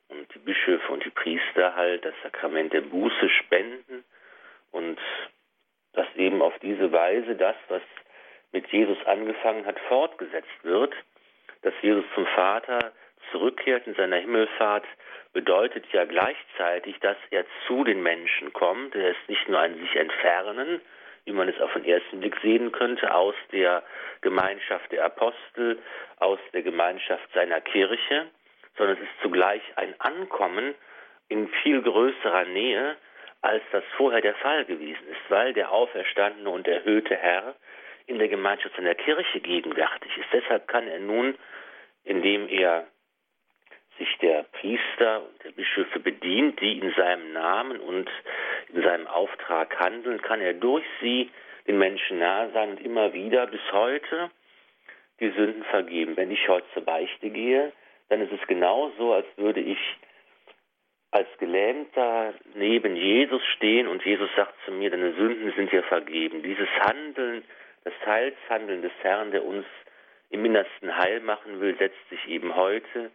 [0.09, 4.03] und die Bischöfe und die Priester halt das Sakrament der Buße spenden
[4.71, 4.99] und
[5.93, 7.81] dass eben auf diese Weise das, was
[8.51, 10.93] mit Jesus angefangen hat, fortgesetzt wird,
[11.61, 12.91] dass Jesus zum Vater
[13.31, 14.85] zurückkehrt in seiner Himmelfahrt,
[15.31, 18.95] bedeutet ja gleichzeitig, dass er zu den Menschen kommt.
[18.95, 20.81] Er ist nicht nur ein sich entfernen,
[21.25, 23.83] wie man es auf den ersten Blick sehen könnte, aus der
[24.21, 25.79] Gemeinschaft der Apostel,
[26.17, 28.27] aus der Gemeinschaft seiner Kirche,
[28.77, 30.75] sondern es ist zugleich ein Ankommen
[31.29, 32.97] in viel größerer Nähe,
[33.41, 37.55] als das vorher der Fall gewesen ist, weil der auferstandene und erhöhte Herr
[38.05, 40.27] in der Gemeinschaft seiner Kirche gegenwärtig ist.
[40.31, 41.37] Deshalb kann er nun,
[42.03, 42.87] indem er
[43.97, 48.09] sich der Priester und der Bischöfe bedient, die in seinem Namen und
[48.73, 51.29] in seinem Auftrag handeln, kann er durch sie
[51.67, 54.31] den Menschen nahe sein und immer wieder bis heute
[55.19, 56.17] die Sünden vergeben.
[56.17, 57.71] Wenn ich heute zur Beichte gehe,
[58.09, 59.77] dann ist es genauso, als würde ich
[61.11, 66.41] als Gelähmter neben Jesus stehen und Jesus sagt zu mir, deine Sünden sind dir vergeben.
[66.41, 67.43] Dieses Handeln,
[67.83, 69.65] das Heilshandeln des Herrn, der uns
[70.31, 73.11] im Innersten heil machen will, setzt sich eben heute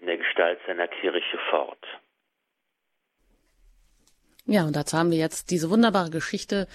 [0.00, 1.84] in der Gestalt seiner Kirche fort.
[4.46, 6.68] Ja, und dazu haben wir jetzt diese wunderbare Geschichte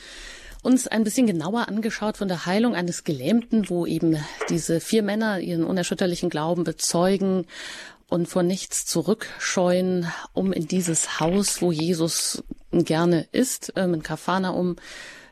[0.62, 5.40] uns ein bisschen genauer angeschaut von der Heilung eines Gelähmten, wo eben diese vier Männer
[5.40, 7.48] ihren unerschütterlichen Glauben bezeugen
[8.10, 14.52] und vor nichts zurückscheuen, um in dieses Haus, wo Jesus gerne ist, ähm, in Kafana,
[14.52, 14.78] um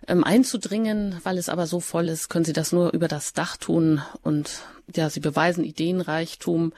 [0.08, 1.20] ähm, einzudringen.
[1.24, 4.64] Weil es aber so voll ist, können sie das nur über das Dach tun und
[4.96, 6.74] ja, sie beweisen Ideenreichtum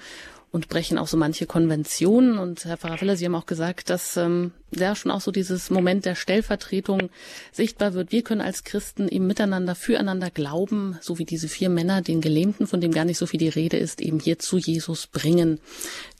[0.53, 2.37] und brechen auch so manche Konventionen.
[2.37, 6.05] Und Herr Filler, Sie haben auch gesagt, dass ähm, ja schon auch so dieses Moment
[6.05, 7.09] der Stellvertretung
[7.51, 8.11] sichtbar wird.
[8.11, 12.67] Wir können als Christen eben miteinander, füreinander glauben, so wie diese vier Männer den Gelähmten,
[12.67, 15.59] von dem gar nicht so viel die Rede ist, eben hier zu Jesus bringen,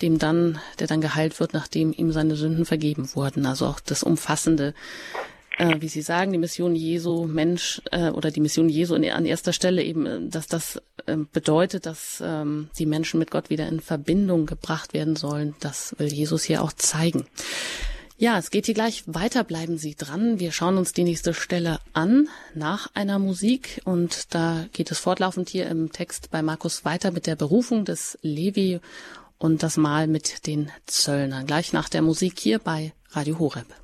[0.01, 3.45] dem dann, der dann geheilt wird, nachdem ihm seine Sünden vergeben wurden.
[3.45, 4.73] Also auch das umfassende
[5.57, 9.25] äh, wie Sie sagen, die Mission Jesu Mensch äh, oder die Mission Jesu in, an
[9.25, 13.67] erster Stelle eben, äh, dass das äh, bedeutet, dass ähm, die Menschen mit Gott wieder
[13.67, 15.55] in Verbindung gebracht werden sollen.
[15.59, 17.25] Das will Jesus hier auch zeigen.
[18.17, 19.43] Ja, es geht hier gleich weiter.
[19.43, 20.39] Bleiben Sie dran.
[20.39, 25.49] Wir schauen uns die nächste Stelle an nach einer Musik und da geht es fortlaufend
[25.49, 28.79] hier im Text bei Markus weiter mit der Berufung des Levi
[29.39, 31.45] und das Mal mit den Zöllnern.
[31.45, 33.82] Gleich nach der Musik hier bei Radio Horeb.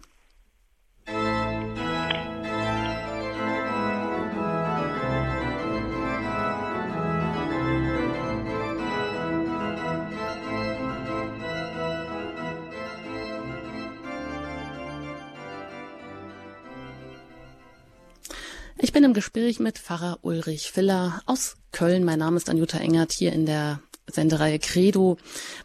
[18.81, 22.05] Ich bin im Gespräch mit Pfarrer Ulrich Filler aus Köln.
[22.05, 25.17] Mein Name ist Anjuta Engert hier in der Sendereihe Credo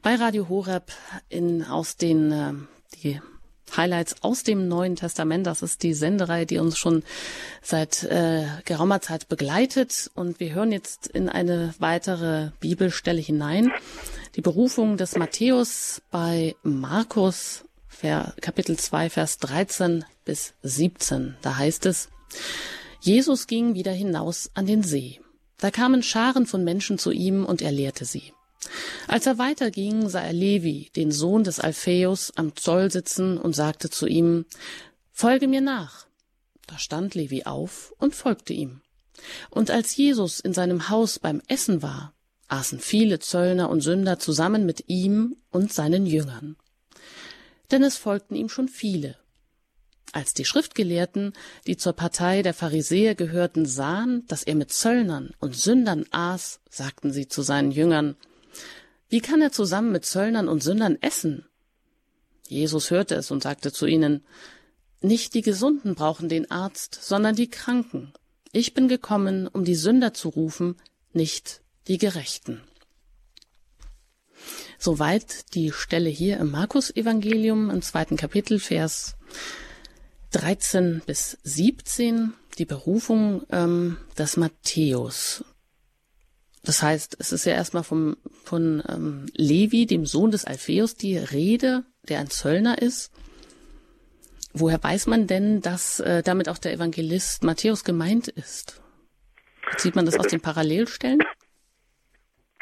[0.02, 0.90] bei Radio Horeb
[1.28, 2.52] in, aus den äh,
[3.02, 3.20] die
[3.76, 5.46] Highlights aus dem Neuen Testament.
[5.46, 7.04] Das ist die Sendereihe, die uns schon
[7.62, 10.10] seit äh, geraumer Zeit begleitet.
[10.14, 13.70] Und wir hören jetzt in eine weitere Bibelstelle hinein.
[14.34, 17.64] Die Berufung des Matthäus bei Markus,
[18.40, 21.36] Kapitel 2, Vers 13 bis 17.
[21.42, 22.08] Da heißt es,
[23.04, 25.20] Jesus ging wieder hinaus an den See.
[25.58, 28.32] Da kamen Scharen von Menschen zu ihm und er lehrte sie.
[29.06, 33.90] Als er weiterging, sah er Levi, den Sohn des Alpheus, am Zoll sitzen und sagte
[33.90, 34.46] zu ihm,
[35.12, 36.06] Folge mir nach.
[36.66, 38.80] Da stand Levi auf und folgte ihm.
[39.50, 42.14] Und als Jesus in seinem Haus beim Essen war,
[42.48, 46.56] aßen viele Zöllner und Sünder zusammen mit ihm und seinen Jüngern.
[47.70, 49.18] Denn es folgten ihm schon viele,
[50.14, 51.32] als die Schriftgelehrten,
[51.66, 57.12] die zur Partei der Pharisäer gehörten, sahen, dass er mit Zöllnern und Sündern aß, sagten
[57.12, 58.16] sie zu seinen Jüngern,
[59.08, 61.46] wie kann er zusammen mit Zöllnern und Sündern essen?
[62.48, 64.24] Jesus hörte es und sagte zu ihnen,
[65.00, 68.12] nicht die Gesunden brauchen den Arzt, sondern die Kranken.
[68.52, 70.76] Ich bin gekommen, um die Sünder zu rufen,
[71.12, 72.62] nicht die Gerechten.
[74.78, 79.16] Soweit die Stelle hier im Markus Evangelium im zweiten Kapitel, Vers
[80.34, 85.44] 13 bis 17 die Berufung ähm, des Matthäus.
[86.64, 91.16] Das heißt, es ist ja erstmal vom, von ähm, Levi, dem Sohn des Alpheus, die
[91.16, 93.12] Rede, der ein Zöllner ist.
[94.54, 98.82] Woher weiß man denn, dass äh, damit auch der Evangelist Matthäus gemeint ist?
[99.76, 101.22] Sieht man das aus den Parallelstellen?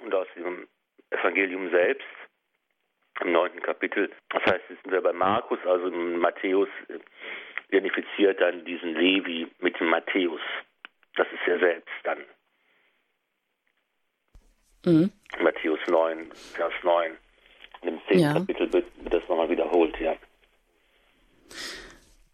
[0.02, 0.66] Und aus dem
[1.10, 2.06] Evangelium selbst,
[3.20, 4.10] im neunten Kapitel.
[4.30, 6.68] Das heißt, jetzt sind wir bei Markus, also Matthäus
[7.72, 10.40] identifiziert dann diesen Levi mit dem Matthäus.
[11.16, 12.18] Das ist er selbst dann.
[14.84, 15.12] Mhm.
[15.40, 17.12] Matthäus 9, Vers 9.
[17.82, 18.18] In dem 10.
[18.18, 18.32] Ja.
[18.34, 20.14] Kapitel wird das nochmal wiederholt, ja.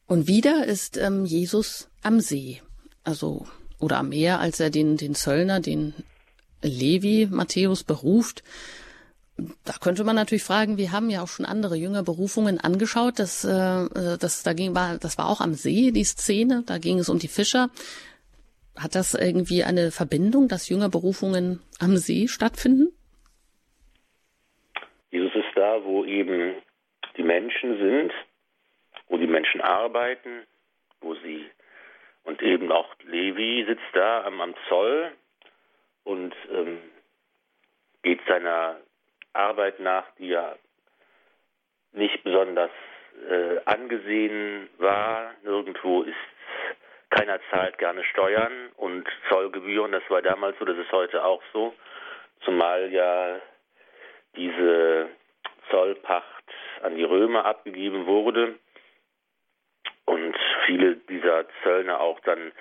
[0.07, 2.61] Und wieder ist ähm, Jesus am See,
[3.05, 3.47] also
[3.79, 5.95] oder am Meer, als er den, den Zöllner, den
[6.63, 8.43] Levi Matthäus beruft.
[9.65, 13.21] Da könnte man natürlich fragen, wir haben ja auch schon andere Jüngerberufungen angeschaut.
[13.21, 16.65] Das, äh, das, da war, das war auch am See, die Szene.
[16.67, 17.71] Da ging es um die Fischer.
[18.77, 22.89] Hat das irgendwie eine Verbindung, dass Jüngerberufungen am See stattfinden?
[25.11, 26.55] Jesus ist da, wo eben
[27.17, 28.13] die Menschen sind,
[29.09, 30.43] wo die Menschen arbeiten,
[31.01, 31.45] wo sie
[32.25, 35.13] und eben auch Levi sitzt da am, am Zoll
[36.05, 36.79] und ähm,
[38.03, 38.77] geht seiner
[39.33, 40.57] Arbeit nach, die ja
[41.93, 42.71] nicht besonders
[43.29, 45.33] äh, angesehen war.
[45.43, 46.15] Nirgendwo ist
[47.11, 49.93] keiner zahlt gerne Steuern und Zollgebühren.
[49.93, 51.75] Das war damals so, das ist heute auch so.
[52.45, 53.41] Zumal ja
[54.37, 55.09] diese
[55.71, 56.45] Zollpacht
[56.83, 58.55] an die Römer abgegeben wurde
[60.05, 60.37] und
[60.67, 62.53] viele dieser Zöllner auch dann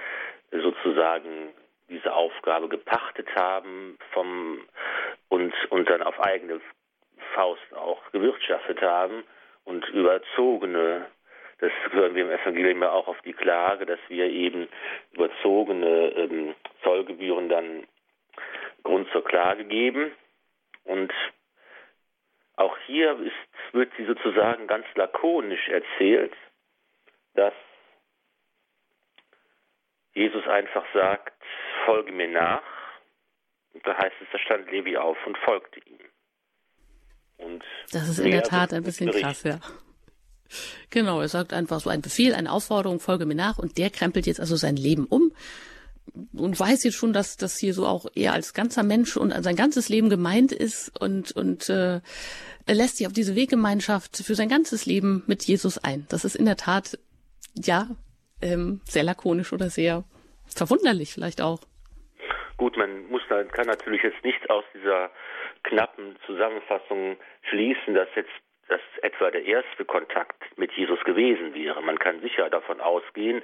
[0.51, 1.53] sozusagen
[1.89, 4.61] diese Aufgabe gepachtet haben vom
[5.29, 6.61] und, und dann auf eigene
[7.33, 9.23] Faust auch gewirtschaftet haben
[9.65, 11.07] und überzogene,
[11.59, 14.67] das hören wir im Evangelium ja auch auf die Klage, dass wir eben
[15.11, 17.87] überzogene ähm, Zollgebühren dann
[18.83, 20.11] Grund zur Klage geben.
[20.85, 21.11] Und
[22.55, 26.33] auch hier ist, wird sie sozusagen ganz lakonisch erzählt,
[27.35, 27.53] dass
[30.13, 31.33] Jesus einfach sagt,
[31.85, 32.76] folge mir nach
[33.83, 35.99] da heißt es, da stand Levi auf und folgte ihm.
[37.37, 39.59] Und das ist in der Tat ein bisschen krass, ja.
[40.89, 44.25] Genau, er sagt einfach so ein Befehl, eine Aufforderung, folge mir nach und der krempelt
[44.27, 45.33] jetzt also sein Leben um
[46.33, 49.43] und weiß jetzt schon, dass das hier so auch eher als ganzer Mensch und an
[49.43, 51.99] sein ganzes Leben gemeint ist und, und äh,
[52.65, 56.05] er lässt sich auf diese Weggemeinschaft für sein ganzes Leben mit Jesus ein.
[56.09, 56.97] Das ist in der Tat,
[57.55, 57.89] ja,
[58.41, 60.03] ähm, sehr lakonisch oder sehr
[60.45, 61.59] verwunderlich vielleicht auch.
[62.57, 65.11] Gut, man muss kann natürlich jetzt nicht aus dieser
[65.63, 67.17] knappen Zusammenfassung
[67.49, 68.31] schließen, dass jetzt
[68.67, 71.81] das etwa der erste Kontakt mit Jesus gewesen wäre.
[71.81, 73.41] Man kann sicher davon ausgehen,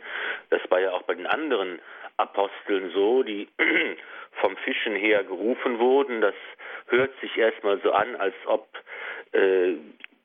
[0.50, 1.80] das war ja auch bei den anderen
[2.18, 3.48] Aposteln so, die
[4.42, 6.22] vom Fischen her gerufen wurden.
[6.22, 6.36] Das
[6.88, 8.68] hört sich erstmal so an, als ob
[9.32, 9.74] äh,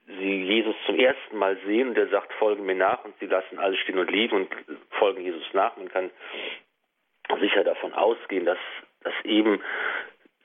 [0.07, 3.59] sie Jesus zum ersten Mal sehen und er sagt, folgen mir nach und sie lassen
[3.59, 4.49] alles stehen und liegen und
[4.99, 5.77] folgen Jesus nach.
[5.77, 6.11] Man kann
[7.37, 8.59] sicher davon ausgehen, dass,
[9.03, 9.61] dass eben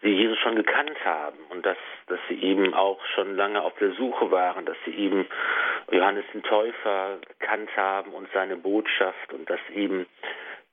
[0.02, 1.78] sie Jesus schon gekannt haben und dass,
[2.08, 5.26] dass sie eben auch schon lange auf der Suche waren, dass sie eben
[5.92, 10.06] Johannes den Täufer gekannt haben und seine Botschaft und dass eben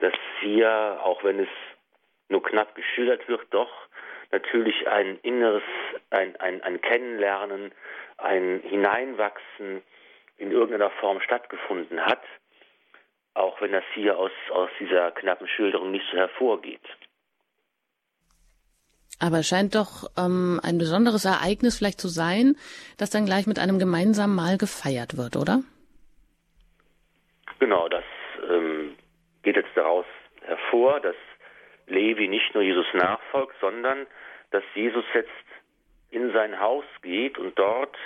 [0.00, 1.48] das hier, auch wenn es
[2.28, 3.70] nur knapp geschildert wird, doch
[4.32, 5.62] natürlich ein inneres,
[6.10, 7.72] ein, ein, ein Kennenlernen,
[8.18, 9.82] ein Hineinwachsen
[10.38, 12.22] in irgendeiner Form stattgefunden hat,
[13.34, 16.80] auch wenn das hier aus, aus dieser knappen Schilderung nicht so hervorgeht.
[19.20, 22.56] Aber es scheint doch ähm, ein besonderes Ereignis vielleicht zu sein,
[22.96, 25.62] das dann gleich mit einem gemeinsamen Mahl gefeiert wird, oder?
[27.58, 28.04] Genau, das
[28.48, 28.96] ähm,
[29.42, 30.06] geht jetzt daraus
[30.42, 31.16] hervor, dass
[31.86, 34.06] Levi nicht nur Jesus nachfolgt, sondern
[34.50, 35.28] dass Jesus jetzt
[36.10, 37.96] in sein Haus geht und dort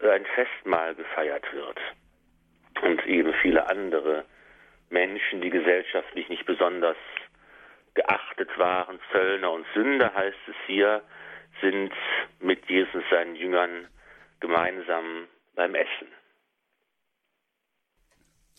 [0.00, 1.78] äh, ein Festmahl gefeiert wird.
[2.82, 4.24] Und eben viele andere
[4.90, 6.96] Menschen, die gesellschaftlich nicht besonders
[7.94, 11.02] geachtet waren, Zöllner und Sünder heißt es hier,
[11.60, 11.92] sind
[12.40, 13.88] mit Jesus seinen Jüngern
[14.40, 16.08] gemeinsam beim Essen.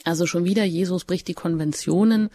[0.03, 2.29] Also schon wieder, Jesus bricht die Konventionen,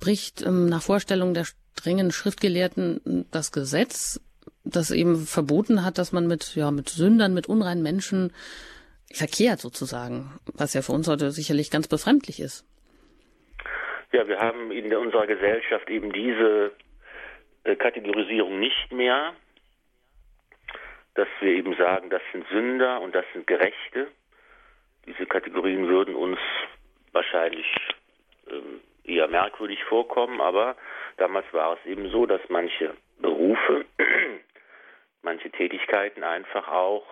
[0.00, 4.20] bricht ähm, nach Vorstellung der strengen Schriftgelehrten das Gesetz,
[4.64, 8.32] das eben verboten hat, dass man mit, ja, mit Sündern, mit unreinen Menschen
[9.12, 12.64] verkehrt sozusagen, was ja für uns heute sicherlich ganz befremdlich ist.
[14.10, 16.72] Ja, wir haben in unserer Gesellschaft eben diese
[17.64, 19.34] äh, Kategorisierung nicht mehr,
[21.14, 24.08] dass wir eben sagen, das sind Sünder und das sind Gerechte.
[25.04, 26.38] Diese Kategorien würden uns
[27.12, 27.66] wahrscheinlich
[28.50, 30.76] ähm, eher merkwürdig vorkommen, aber
[31.18, 33.84] damals war es eben so, dass manche Berufe,
[35.22, 37.06] manche Tätigkeiten einfach auch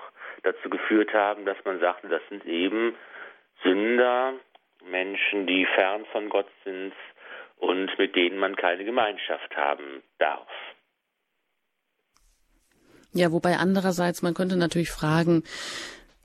[0.44, 2.97] dazu geführt haben, dass man sagte, das sind eben
[3.62, 4.34] Sünder,
[4.91, 6.93] Menschen, die fern von Gott sind
[7.59, 10.49] und mit denen man keine Gemeinschaft haben darf.
[13.12, 15.43] Ja, wobei andererseits, man könnte natürlich fragen,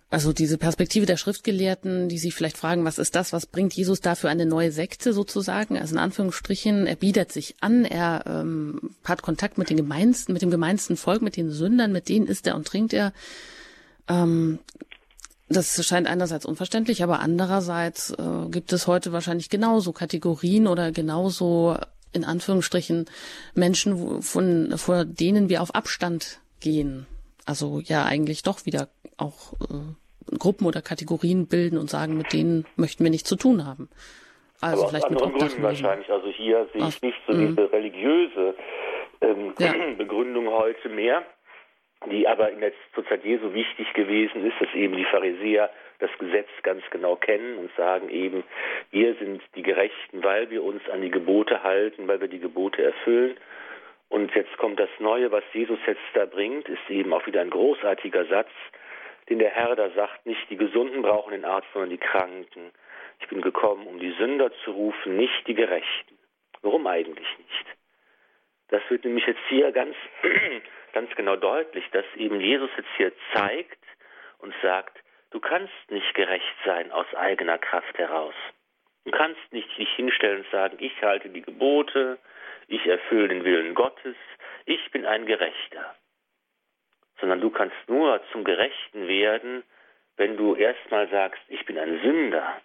[0.10, 4.02] also diese Perspektive der Schriftgelehrten, die sich vielleicht fragen, was ist das, was bringt Jesus
[4.02, 5.78] da für eine neue Sekte sozusagen?
[5.78, 10.42] Also in Anführungsstrichen, er bietet sich an, er ähm, hat Kontakt mit den gemeinsten, mit
[10.42, 13.14] dem gemeinsten Volk, mit den Sündern, mit denen isst er und trinkt er.
[14.10, 14.60] Ähm,
[15.52, 21.78] das scheint einerseits unverständlich, aber andererseits äh, gibt es heute wahrscheinlich genauso Kategorien oder genauso
[22.14, 23.06] in Anführungsstrichen
[23.56, 27.06] Menschen, von, vor denen wir auf Abstand gehen.
[27.46, 32.66] Also ja, eigentlich doch wieder auch äh, Gruppen oder Kategorien bilden und sagen, mit denen
[32.76, 33.90] möchten wir nichts zu tun haben.
[34.60, 36.10] Also aber vielleicht aus anderen Gründen wahrscheinlich.
[36.10, 37.68] Also hier sehe ich nicht so diese mhm.
[37.72, 38.56] religiöse
[39.22, 39.74] ähm, ja.
[39.98, 41.24] Begründung heute mehr
[42.10, 42.72] die aber in der,
[43.08, 47.72] Zeit Jesu wichtig gewesen ist, dass eben die Pharisäer das Gesetz ganz genau kennen und
[47.76, 48.44] sagen eben,
[48.90, 52.82] wir sind die Gerechten, weil wir uns an die Gebote halten, weil wir die Gebote
[52.82, 53.38] erfüllen.
[54.10, 57.52] Und jetzt kommt das Neue, was Jesus jetzt da bringt, ist eben auch wieder ein
[57.52, 58.50] großartiger Satz,
[59.30, 62.72] den der Herr da sagt, nicht die Gesunden brauchen den Arzt, sondern die Kranken.
[63.20, 66.18] Ich bin gekommen, um die Sünder zu rufen, nicht die Gerechten.
[66.64, 67.66] Warum eigentlich nicht?
[68.70, 69.96] Das wird nämlich jetzt hier ganz
[70.94, 73.84] ganz genau deutlich, dass eben Jesus jetzt hier zeigt
[74.40, 74.98] und sagt,
[75.32, 78.36] du kannst nicht gerecht sein aus eigener Kraft heraus.
[79.06, 82.20] Du kannst nicht dich hinstellen und sagen, ich halte die Gebote,
[82.68, 84.16] ich erfülle den Willen Gottes,
[84.66, 85.96] ich bin ein Gerechter.
[87.20, 89.64] Sondern du kannst nur zum Gerechten werden,
[90.18, 92.62] wenn du erstmal sagst, ich bin ein Sünder.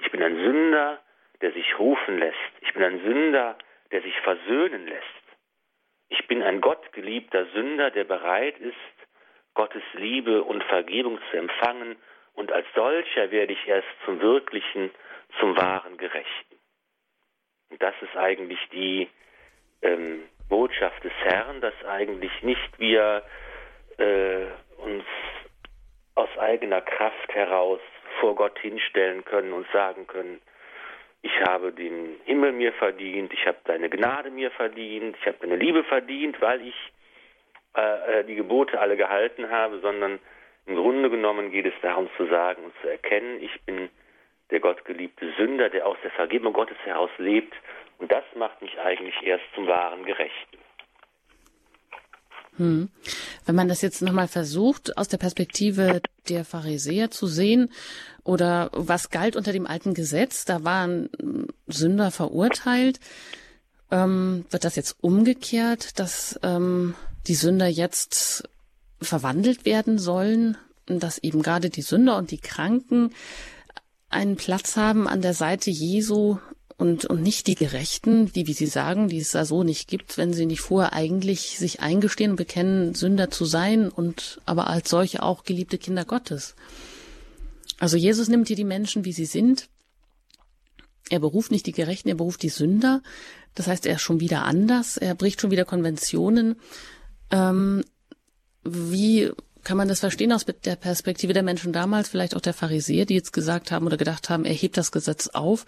[0.00, 1.00] Ich bin ein Sünder,
[1.40, 2.36] der sich rufen lässt.
[2.60, 3.56] Ich bin ein Sünder,
[3.90, 5.21] der sich versöhnen lässt.
[6.12, 8.74] Ich bin ein gottgeliebter Sünder, der bereit ist,
[9.54, 11.96] Gottes Liebe und Vergebung zu empfangen,
[12.34, 14.90] und als solcher werde ich erst zum wirklichen,
[15.40, 16.56] zum wahren Gerechten.
[17.70, 19.08] Und das ist eigentlich die
[19.80, 23.22] ähm, Botschaft des Herrn, dass eigentlich nicht wir
[23.96, 24.44] äh,
[24.78, 25.04] uns
[26.14, 27.80] aus eigener Kraft heraus
[28.20, 30.42] vor Gott hinstellen können und sagen können,
[31.22, 35.56] ich habe den Himmel mir verdient, ich habe deine Gnade mir verdient, ich habe deine
[35.56, 36.74] Liebe verdient, weil ich
[37.76, 40.18] äh, äh, die Gebote alle gehalten habe, sondern
[40.66, 43.88] im Grunde genommen geht es darum zu sagen und zu erkennen, ich bin
[44.50, 47.54] der gottgeliebte Sünder, der aus der Vergebung Gottes heraus lebt.
[47.98, 50.58] Und das macht mich eigentlich erst zum wahren Gerechten.
[52.56, 52.90] Hm.
[53.46, 57.70] Wenn man das jetzt nochmal versucht, aus der Perspektive der Pharisäer zu sehen
[58.24, 60.44] oder was galt unter dem alten Gesetz?
[60.44, 61.08] Da waren
[61.66, 63.00] Sünder verurteilt.
[63.90, 66.94] Ähm, wird das jetzt umgekehrt, dass ähm,
[67.26, 68.48] die Sünder jetzt
[69.00, 73.12] verwandelt werden sollen, dass eben gerade die Sünder und die Kranken
[74.08, 76.38] einen Platz haben an der Seite Jesu
[76.76, 80.18] und, und nicht die Gerechten, die, wie Sie sagen, die es da so nicht gibt,
[80.18, 84.90] wenn sie nicht vorher eigentlich sich eingestehen und bekennen, Sünder zu sein und aber als
[84.90, 86.54] solche auch geliebte Kinder Gottes.
[87.78, 89.68] Also Jesus nimmt hier die Menschen, wie sie sind.
[91.10, 93.02] Er beruft nicht die Gerechten, er beruft die Sünder.
[93.54, 96.56] Das heißt, er ist schon wieder anders, er bricht schon wieder Konventionen.
[97.30, 97.84] Ähm,
[98.64, 99.30] wie
[99.64, 103.14] kann man das verstehen aus der Perspektive der Menschen damals, vielleicht auch der Pharisäer, die
[103.14, 105.66] jetzt gesagt haben oder gedacht haben, er hebt das Gesetz auf?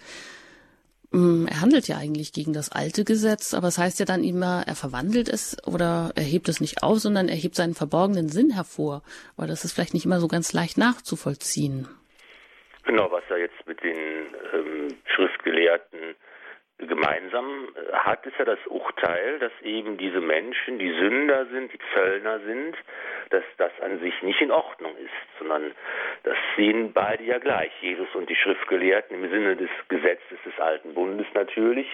[1.15, 4.65] Mm, er handelt ja eigentlich gegen das alte Gesetz, aber es heißt ja dann immer,
[4.67, 8.51] er verwandelt es oder er hebt es nicht auf, sondern er hebt seinen verborgenen Sinn
[8.51, 9.01] hervor.
[9.37, 11.87] Aber das ist vielleicht nicht immer so ganz leicht nachzuvollziehen.
[12.83, 13.95] Genau, was er jetzt mit den
[14.53, 16.15] ähm, Schriftgelehrten
[16.79, 21.79] gemeinsam äh, hat, ist ja das Urteil, dass eben diese Menschen, die Sünder sind, die
[21.93, 22.75] Zöllner sind,
[23.29, 25.71] dass das an sich nicht in Ordnung ist, sondern
[26.25, 30.95] das sehen beide ja gleich, Jesus und die Schriftgelehrten im Sinne des Gesetzes des alten
[30.95, 31.87] Bundes natürlich.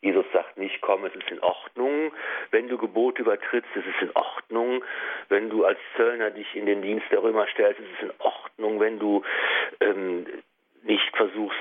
[0.00, 2.12] Jesus sagt nicht, komm, es ist in Ordnung,
[2.50, 4.82] wenn du Gebote übertrittst, es ist in Ordnung,
[5.28, 8.80] wenn du als Zöllner dich in den Dienst der Römer stellst, es ist in Ordnung,
[8.80, 9.22] wenn du
[9.80, 10.26] ähm,
[10.84, 11.58] nicht versuchst,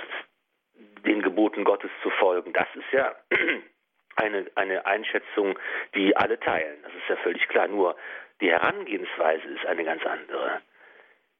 [1.06, 2.54] den Geboten Gottes zu folgen.
[2.54, 3.16] Das ist ja
[4.16, 5.60] eine, eine Einschätzung,
[5.94, 6.78] die alle teilen.
[6.84, 7.68] Das ist ja völlig klar.
[7.68, 7.98] Nur
[8.40, 10.62] die Herangehensweise ist eine ganz andere.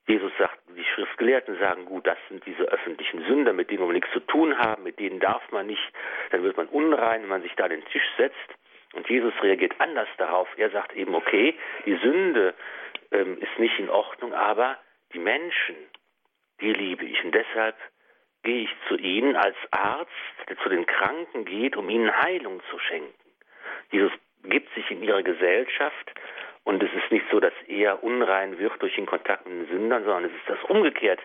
[0.08, 4.12] Jesus sagt, die Schriftgelehrten sagen, gut, das sind diese öffentlichen Sünder, mit denen wir nichts
[4.14, 5.84] zu tun haben, mit denen darf man nicht,
[6.32, 8.36] dann wird man unrein, wenn man sich da an den Tisch setzt.
[8.94, 10.48] Und Jesus reagiert anders darauf.
[10.58, 11.56] Er sagt eben, okay,
[11.86, 12.54] die Sünde
[13.12, 14.78] ähm, ist nicht in Ordnung, aber
[15.14, 15.76] die Menschen,
[16.62, 17.22] die liebe ich.
[17.24, 17.76] Und deshalb
[18.44, 20.12] gehe ich zu ihnen als Arzt,
[20.48, 23.14] der zu den Kranken geht, um ihnen Heilung zu schenken.
[23.92, 26.14] Jesus gibt sich in ihre Gesellschaft
[26.68, 30.04] und es ist nicht so, dass er unrein wird durch den Kontakt mit den Sündern,
[30.04, 31.22] sondern es ist das umgekehrt.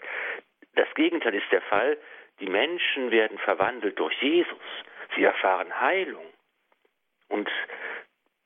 [0.76, 1.98] Das Gegenteil ist der Fall.
[2.38, 4.56] Die Menschen werden verwandelt durch Jesus.
[5.16, 6.24] Sie erfahren Heilung.
[7.28, 7.50] Und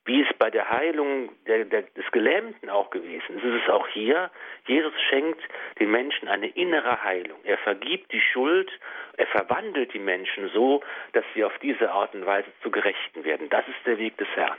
[0.05, 3.87] wie es bei der Heilung der, der, des Gelähmten auch gewesen ist, ist es auch
[3.89, 4.31] hier,
[4.65, 5.41] Jesus schenkt
[5.79, 7.37] den Menschen eine innere Heilung.
[7.43, 8.71] Er vergibt die Schuld,
[9.17, 10.81] er verwandelt die Menschen so,
[11.13, 13.49] dass sie auf diese Art und Weise zu Gerechten werden.
[13.49, 14.57] Das ist der Weg des Herrn.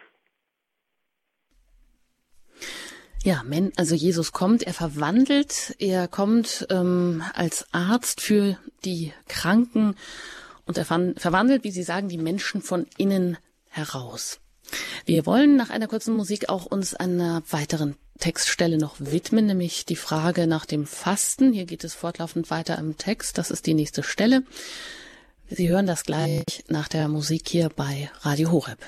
[3.24, 3.42] Ja,
[3.76, 9.96] also Jesus kommt, er verwandelt, er kommt ähm, als Arzt für die Kranken
[10.66, 13.36] und er verwandelt, wie Sie sagen, die Menschen von innen
[13.70, 14.40] heraus.
[15.04, 19.96] Wir wollen nach einer kurzen Musik auch uns einer weiteren Textstelle noch widmen, nämlich die
[19.96, 21.52] Frage nach dem Fasten.
[21.52, 23.38] Hier geht es fortlaufend weiter im Text.
[23.38, 24.42] Das ist die nächste Stelle.
[25.48, 28.78] Sie hören das gleich nach der Musik hier bei Radio Horeb.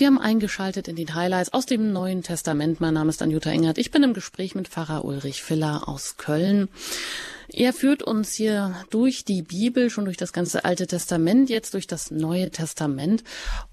[0.00, 2.80] Sie haben eingeschaltet in den Highlights aus dem Neuen Testament.
[2.80, 3.76] Mein Name ist Anjuta Engert.
[3.76, 6.70] Ich bin im Gespräch mit Pfarrer Ulrich Filler aus Köln.
[7.50, 11.86] Er führt uns hier durch die Bibel, schon durch das ganze Alte Testament, jetzt durch
[11.86, 13.24] das Neue Testament.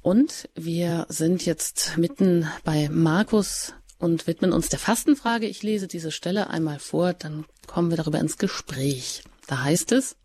[0.02, 5.48] Und wir sind jetzt mitten bei Markus und widmen uns der Fastenfrage.
[5.48, 9.24] Ich lese diese Stelle einmal vor, dann kommen wir darüber ins Gespräch.
[9.48, 10.18] Da heißt es,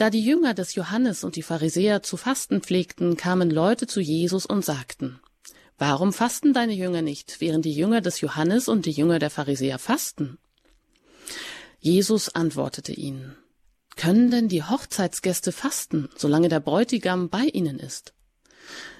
[0.00, 4.46] da die Jünger des Johannes und die Pharisäer zu fasten pflegten, kamen Leute zu Jesus
[4.46, 5.20] und sagten,
[5.76, 9.78] Warum fasten deine Jünger nicht, während die Jünger des Johannes und die Jünger der Pharisäer
[9.78, 10.38] fasten?
[11.80, 13.36] Jesus antwortete ihnen,
[13.96, 18.14] Können denn die Hochzeitsgäste fasten, solange der Bräutigam bei ihnen ist?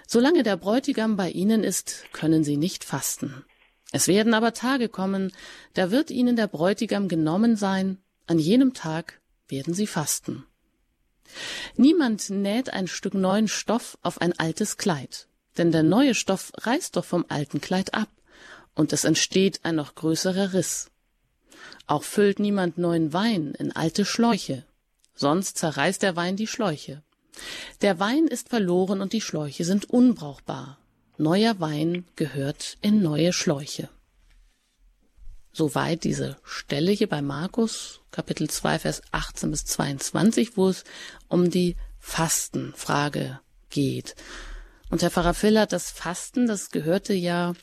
[0.06, 3.42] Solange der Bräutigam bei ihnen ist, können sie nicht fasten.
[3.90, 5.32] Es werden aber Tage kommen,
[5.72, 7.96] da wird ihnen der Bräutigam genommen sein,
[8.26, 10.44] an jenem Tag werden sie fasten.
[11.76, 15.28] Niemand näht ein Stück neuen Stoff auf ein altes Kleid,
[15.58, 18.08] denn der neue Stoff reißt doch vom alten Kleid ab,
[18.74, 20.90] und es entsteht ein noch größerer Riss.
[21.86, 24.64] Auch füllt niemand neuen Wein in alte Schläuche,
[25.14, 27.02] sonst zerreißt der Wein die Schläuche.
[27.82, 30.78] Der Wein ist verloren und die Schläuche sind unbrauchbar.
[31.18, 33.88] Neuer Wein gehört in neue Schläuche.
[35.52, 40.84] Soweit diese Stelle hier bei Markus, Kapitel 2, Vers 18 bis 22, wo es
[41.28, 43.40] um die Fastenfrage
[43.70, 44.14] geht.
[44.90, 47.54] Und Herr Pfarrer Filler, das Fasten, das gehörte ja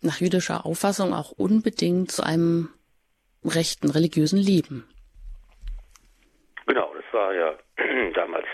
[0.00, 2.68] nach jüdischer Auffassung auch unbedingt zu einem
[3.44, 4.88] rechten religiösen Leben.
[7.14, 7.54] war ja
[8.14, 8.46] damals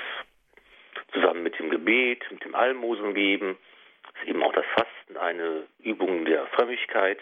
[1.12, 3.56] zusammen mit dem Gebet, mit dem Almosengeben,
[4.14, 7.18] ist eben auch das Fasten eine Übung der Frömmigkeit.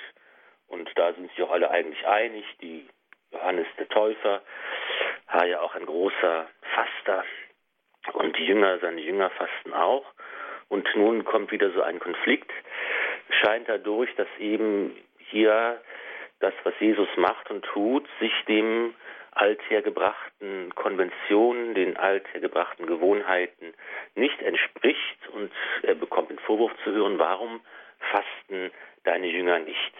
[0.68, 2.44] Und da sind sich auch alle eigentlich einig.
[2.60, 2.86] Die
[3.32, 4.42] Johannes der Täufer
[5.32, 7.24] war ja auch ein großer Faster
[8.14, 10.04] und die Jünger, seine Jünger fasten auch.
[10.68, 12.50] Und nun kommt wieder so ein Konflikt,
[13.42, 15.80] scheint dadurch, dass eben hier
[16.40, 18.94] das, was Jesus macht und tut, sich dem
[19.32, 23.72] althergebrachten Konventionen, den althergebrachten Gewohnheiten
[24.14, 25.52] nicht entspricht und
[25.82, 27.60] er bekommt den Vorwurf zu hören, warum
[28.10, 28.70] fasten
[29.04, 29.94] deine Jünger nicht?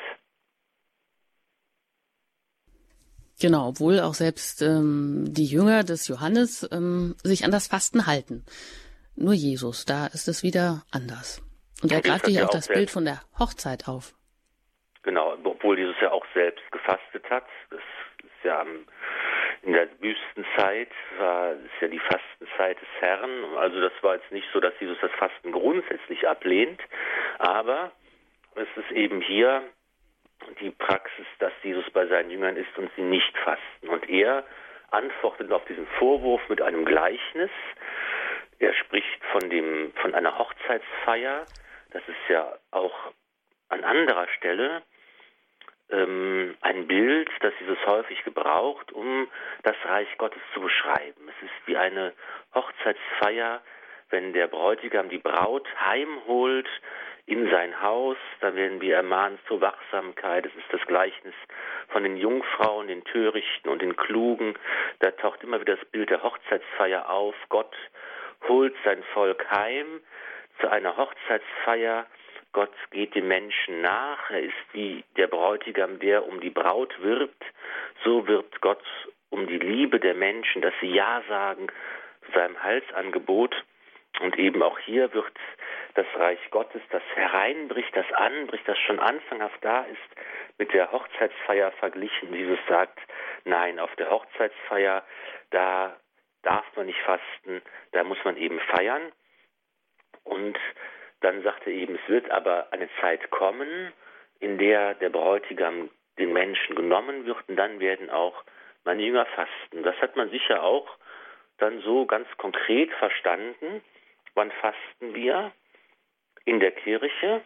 [3.41, 8.45] Genau, obwohl auch selbst ähm, die Jünger des Johannes ähm, sich an das Fasten halten.
[9.14, 11.43] Nur Jesus, da ist es wieder anders.
[11.82, 14.14] Und er greift hier auch das Bild von der Hochzeit auf.
[15.03, 17.47] Genau, obwohl Jesus ja auch selbst gefastet hat.
[17.70, 17.80] Das
[18.24, 18.64] ist ja
[19.62, 23.57] in der Wüstenzeit war ist ja die Fastenzeit des Herrn.
[23.57, 26.80] Also das war jetzt nicht so, dass Jesus das Fasten grundsätzlich ablehnt,
[27.39, 27.93] aber
[28.55, 29.62] es ist eben hier
[30.61, 33.88] die Praxis, dass Jesus bei seinen Jüngern ist und sie nicht fasten.
[33.88, 34.44] Und er
[34.90, 37.51] antwortet auf diesen Vorwurf mit einem Gleichnis.
[38.59, 41.46] Er spricht von dem, von einer Hochzeitsfeier.
[41.90, 42.94] Das ist ja auch
[43.68, 44.82] an anderer Stelle
[45.90, 49.28] ähm, ein Bild, das Jesus häufig gebraucht, um
[49.62, 51.28] das Reich Gottes zu beschreiben.
[51.28, 52.12] Es ist wie eine
[52.55, 53.62] Hochzeitsfeier,
[54.11, 56.68] wenn der Bräutigam die Braut heimholt
[57.26, 60.46] in sein Haus, da werden wir ermahnt zur Wachsamkeit.
[60.46, 61.34] Es ist das Gleichnis
[61.88, 64.54] von den Jungfrauen, den Törichten und den Klugen.
[65.00, 67.34] Da taucht immer wieder das Bild der Hochzeitsfeier auf.
[67.50, 67.74] Gott
[68.48, 70.00] holt sein Volk heim
[70.61, 72.06] zu einer Hochzeitsfeier.
[72.52, 74.30] Gott geht dem Menschen nach.
[74.30, 77.44] Er ist wie der Bräutigam, der um die Braut wirbt.
[78.04, 78.82] So wirbt Gott
[79.28, 81.66] um die Liebe der Menschen, dass sie Ja sagen
[82.24, 83.54] zu seinem Halsangebot.
[84.20, 85.32] Und eben auch hier wird
[85.94, 90.20] das Reich Gottes, das hereinbricht, das anbricht, das schon anfanghaft da ist,
[90.58, 92.34] mit der Hochzeitsfeier verglichen.
[92.34, 92.98] Jesus sagt,
[93.44, 95.04] nein, auf der Hochzeitsfeier,
[95.50, 95.96] da
[96.42, 97.62] darf man nicht fasten,
[97.92, 99.12] da muss man eben feiern.
[100.24, 100.58] Und
[101.20, 103.92] dann sagt er eben, es wird aber eine Zeit kommen,
[104.40, 108.44] in der der Bräutigam den Menschen genommen wird und dann werden auch
[108.84, 109.82] meine Jünger fasten.
[109.82, 110.88] Das hat man sicher auch
[111.58, 113.82] dann so ganz konkret verstanden.
[114.39, 115.51] Wann fasten wir?
[116.45, 117.43] In der Kirche,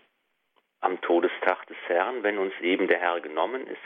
[0.80, 3.80] am Todestag des Herrn, wenn uns eben der Herr genommen ist.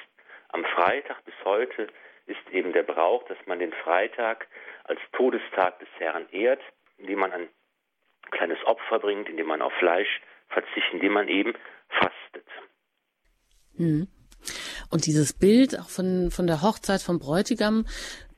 [0.49, 1.87] Am Freitag bis heute
[2.27, 4.49] ist eben der Brauch, dass man den Freitag
[4.83, 6.61] als Todestag des Herrn ehrt,
[6.97, 7.49] indem man ein
[8.33, 11.55] kleines Opfer bringt, indem man auf Fleisch verzichtet, indem man eben
[11.89, 12.49] fastet.
[13.77, 14.09] Hm.
[14.91, 17.87] Und dieses Bild auch von, von der Hochzeit vom Bräutigam,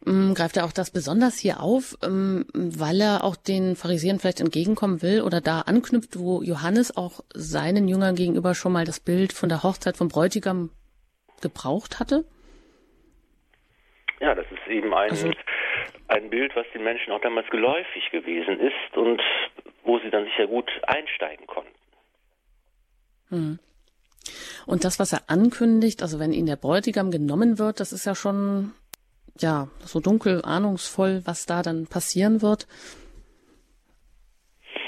[0.05, 5.03] greift er auch das besonders hier auf, ähm, weil er auch den Pharisäern vielleicht entgegenkommen
[5.03, 9.49] will oder da anknüpft, wo Johannes auch seinen Jüngern gegenüber schon mal das Bild von
[9.49, 10.71] der Hochzeit vom Bräutigam
[11.43, 12.25] gebraucht hatte?
[14.21, 15.31] Ja, das ist eben ein, also,
[16.09, 19.21] ein Bild, was den Menschen auch damals geläufig gewesen ist und
[19.85, 21.75] wo sie dann sicher gut einsteigen konnten.
[23.31, 23.59] Hm.
[24.67, 28.15] Und das, was er ankündigt, also wenn ihn der Bräutigam genommen wird, das ist ja
[28.15, 28.73] schon
[29.41, 32.67] ja, so dunkel, ahnungsvoll, was da dann passieren wird.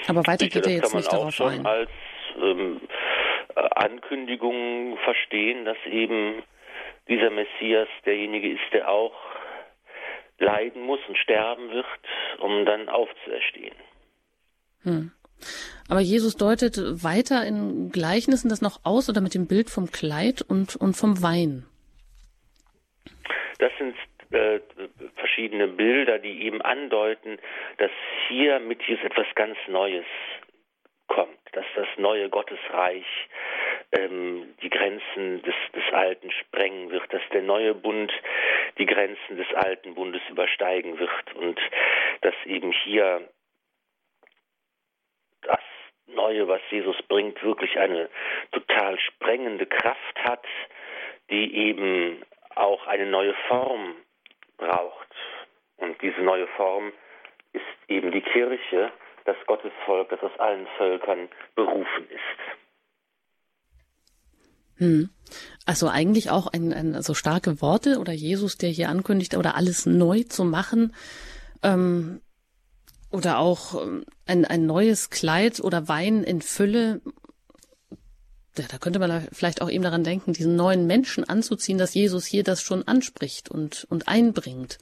[0.09, 1.65] Aber weiter geht er jetzt nicht darauf ein.
[1.67, 1.91] als
[2.37, 2.81] ähm,
[3.55, 6.43] Ankündigung verstehen, dass eben
[7.09, 9.15] dieser Messias derjenige ist, der auch
[10.39, 11.87] leiden muss und sterben wird,
[12.39, 13.75] um dann aufzuerstehen.
[14.83, 15.13] Hm.
[15.89, 20.43] Aber Jesus deutet weiter in Gleichnissen das noch aus oder mit dem Bild vom Kleid
[20.43, 21.67] und, und vom Wein?
[23.59, 23.95] Das sind
[24.31, 24.61] äh,
[25.17, 27.39] verschiedene Bilder, die eben andeuten,
[27.79, 27.91] dass
[28.29, 30.07] hier mit Jesus etwas ganz Neues
[31.09, 33.05] kommt, dass das neue Gottesreich
[33.93, 38.13] ähm, die Grenzen des, des Alten sprengen wird, dass der neue Bund
[38.79, 41.59] die Grenzen des alten Bundes übersteigen wird und
[42.21, 43.29] dass eben hier
[45.43, 45.61] das
[46.07, 48.09] Neue, was Jesus bringt, wirklich eine
[48.53, 50.45] total sprengende Kraft hat,
[51.31, 52.23] die eben
[52.55, 53.95] auch eine neue Form
[54.61, 55.09] braucht.
[55.79, 56.93] Und diese neue Form
[57.53, 58.93] ist eben die Kirche,
[59.25, 62.61] das Gottesvolk, das aus allen Völkern berufen ist.
[64.77, 65.11] Hm.
[65.67, 69.87] Also eigentlich auch ein, ein, so starke Worte oder Jesus, der hier ankündigt, oder alles
[69.87, 70.95] neu zu machen.
[71.63, 72.23] Ähm,
[73.11, 77.03] oder auch ähm, ein, ein neues Kleid oder Wein in Fülle.
[78.61, 82.27] Ja, da könnte man vielleicht auch eben daran denken, diesen neuen Menschen anzuziehen, dass Jesus
[82.27, 84.77] hier das schon anspricht und, und einbringt.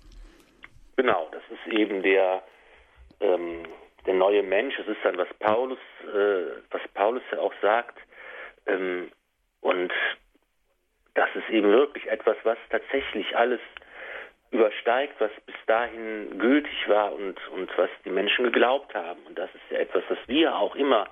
[0.96, 2.42] Genau, das ist eben der,
[3.20, 3.62] ähm,
[4.04, 4.76] der neue Mensch.
[4.80, 5.78] Es ist dann, was Paulus,
[6.12, 7.96] äh, was Paulus ja auch sagt.
[8.66, 9.12] Ähm,
[9.60, 9.92] und
[11.14, 13.60] das ist eben wirklich etwas, was tatsächlich alles
[14.50, 19.20] übersteigt, was bis dahin gültig war und, und was die Menschen geglaubt haben.
[19.26, 21.06] Und das ist ja etwas, was wir auch immer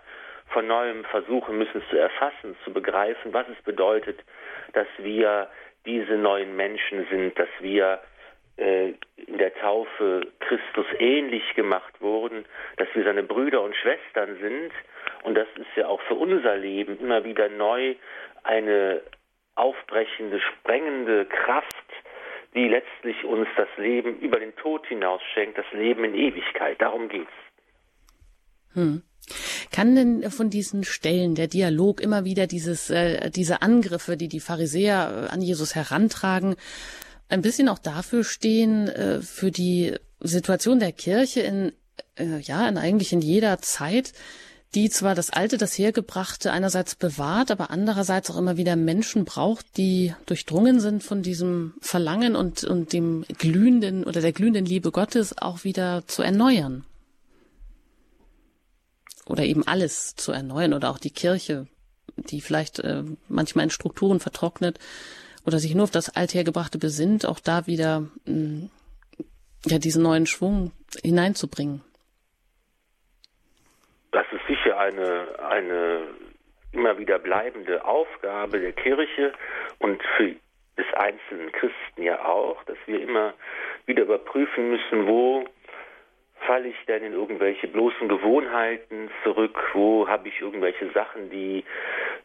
[0.49, 4.19] von neuem versuchen müssen zu erfassen, zu begreifen, was es bedeutet,
[4.73, 5.49] dass wir
[5.85, 8.01] diese neuen Menschen sind, dass wir
[8.57, 12.45] äh, in der Taufe Christus ähnlich gemacht wurden,
[12.77, 14.73] dass wir seine Brüder und Schwestern sind.
[15.25, 17.95] Und das ist ja auch für unser Leben immer wieder neu
[18.45, 19.03] eine
[19.57, 21.67] aufbrechende, sprengende Kraft,
[22.55, 26.81] die letztlich uns das Leben über den Tod hinaus schenkt, das Leben in Ewigkeit.
[26.81, 27.33] Darum geht's.
[28.73, 29.03] Hm.
[29.71, 34.41] Kann denn von diesen Stellen der Dialog immer wieder dieses, äh, diese Angriffe, die die
[34.41, 36.57] Pharisäer äh, an Jesus herantragen,
[37.29, 41.73] ein bisschen auch dafür stehen, äh, für die Situation der Kirche in,
[42.17, 44.13] äh, ja, in eigentlich in jeder Zeit,
[44.75, 49.77] die zwar das Alte, das Hergebrachte einerseits bewahrt, aber andererseits auch immer wieder Menschen braucht,
[49.77, 55.39] die durchdrungen sind von diesem Verlangen und, und dem glühenden oder der glühenden Liebe Gottes
[55.39, 56.85] auch wieder zu erneuern.
[59.27, 61.67] Oder eben alles zu erneuern oder auch die Kirche,
[62.17, 64.79] die vielleicht äh, manchmal in Strukturen vertrocknet
[65.45, 68.71] oder sich nur auf das Althergebrachte besinnt, auch da wieder mh, mm,
[69.67, 70.73] ja diesen neuen Schwung
[71.03, 71.83] hineinzubringen.
[74.87, 76.03] Eine, eine
[76.71, 79.33] immer wieder bleibende Aufgabe der Kirche
[79.79, 80.37] und für
[80.77, 83.35] des einzelnen Christen ja auch, dass wir immer
[83.87, 85.45] wieder überprüfen müssen, wo
[86.41, 91.65] falle ich denn in irgendwelche bloßen Gewohnheiten zurück, wo habe ich irgendwelche Sachen, die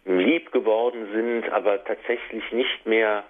[0.06, 3.24] lieb geworden sind, aber tatsächlich nicht mehr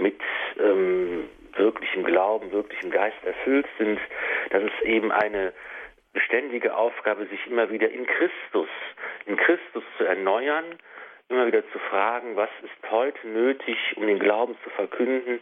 [0.00, 0.20] mit
[0.58, 3.98] ähm, wirklichem Glauben, wirklichem Geist erfüllt sind,
[4.50, 5.52] dass es eben eine
[6.12, 8.68] beständige Aufgabe, sich immer wieder in Christus,
[9.26, 10.64] in Christus zu erneuern,
[11.28, 15.40] immer wieder zu fragen, was ist heute nötig, um den Glauben zu verkünden,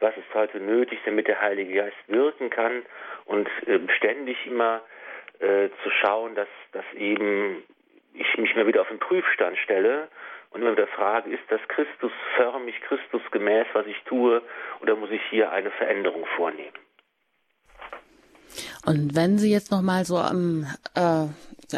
[0.00, 2.82] was ist heute nötig, damit der Heilige Geist wirken kann
[3.24, 4.82] und äh, ständig immer
[5.38, 7.62] äh, zu schauen, dass, dass eben
[8.14, 10.08] ich mich immer wieder auf den Prüfstand stelle
[10.50, 14.42] und immer wieder frage, ist das Christus förmig, Christus gemäß, was ich tue,
[14.80, 16.81] oder muss ich hier eine Veränderung vornehmen?
[18.84, 21.26] Und wenn Sie jetzt noch mal so am äh,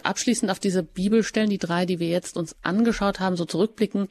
[0.03, 4.09] abschließend auf diese Bibelstellen, die drei, die wir jetzt uns angeschaut haben, so zurückblicken,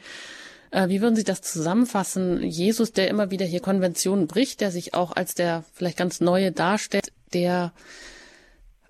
[0.71, 2.41] äh, wie würden Sie das zusammenfassen?
[2.43, 6.51] Jesus, der immer wieder hier Konventionen bricht, der sich auch als der vielleicht ganz Neue
[6.51, 7.73] darstellt, der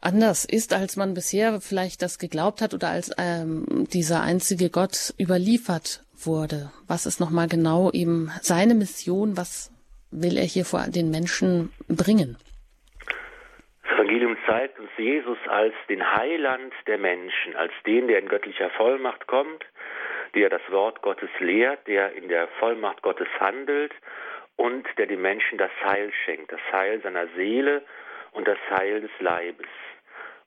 [0.01, 5.14] anders ist, als man bisher vielleicht das geglaubt hat oder als ähm, dieser einzige Gott
[5.20, 6.72] überliefert wurde.
[6.88, 9.38] Was ist nochmal genau eben seine Mission?
[9.38, 9.72] Was
[10.12, 12.38] will er hier vor den Menschen bringen?
[13.94, 19.28] Evangelium zeigt uns Jesus als den Heiland der Menschen, als den, der in göttlicher Vollmacht
[19.28, 19.66] kommt,
[20.34, 23.94] der das Wort Gottes lehrt, der in der Vollmacht Gottes handelt
[24.56, 27.84] und der den Menschen das Heil schenkt, das Heil seiner Seele
[28.32, 29.68] und das Heil des Leibes.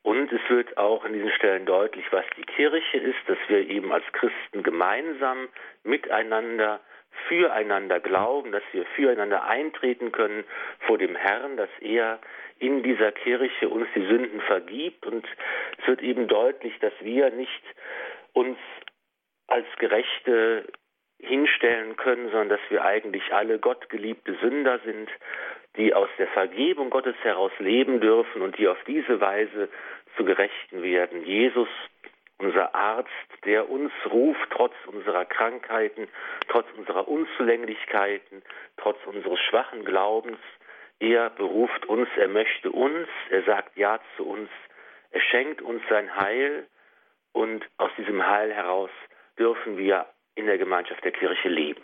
[0.02, 3.92] Und es wird auch in diesen Stellen deutlich, was die Kirche ist, dass wir eben
[3.92, 5.48] als Christen gemeinsam
[5.84, 6.80] miteinander
[7.28, 10.44] füreinander glauben, dass wir füreinander eintreten können
[10.80, 12.18] vor dem Herrn, dass er
[12.58, 15.06] in dieser Kirche uns die Sünden vergibt.
[15.06, 15.26] Und
[15.78, 17.62] es wird eben deutlich, dass wir nicht
[18.32, 18.58] uns
[19.46, 20.66] als Gerechte
[21.18, 25.08] hinstellen können, sondern dass wir eigentlich alle gottgeliebte Sünder sind,
[25.76, 29.68] die aus der Vergebung Gottes heraus leben dürfen und die auf diese Weise
[30.16, 31.24] zu Gerechten werden.
[31.24, 31.68] Jesus
[32.38, 33.10] unser Arzt,
[33.44, 36.08] der uns ruft, trotz unserer Krankheiten,
[36.48, 38.42] trotz unserer Unzulänglichkeiten,
[38.76, 40.38] trotz unseres schwachen Glaubens.
[40.98, 44.48] Er beruft uns, er möchte uns, er sagt Ja zu uns,
[45.10, 46.66] er schenkt uns sein Heil
[47.32, 48.90] und aus diesem Heil heraus
[49.38, 51.82] dürfen wir in der Gemeinschaft der Kirche leben.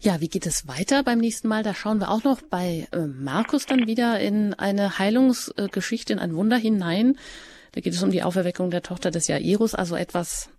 [0.00, 1.64] Ja, wie geht es weiter beim nächsten Mal?
[1.64, 6.36] Da schauen wir auch noch bei äh, Markus dann wieder in eine Heilungsgeschichte, in ein
[6.36, 7.18] Wunder hinein.
[7.72, 10.52] Da geht es um die Auferweckung der Tochter des Jairus, also etwas,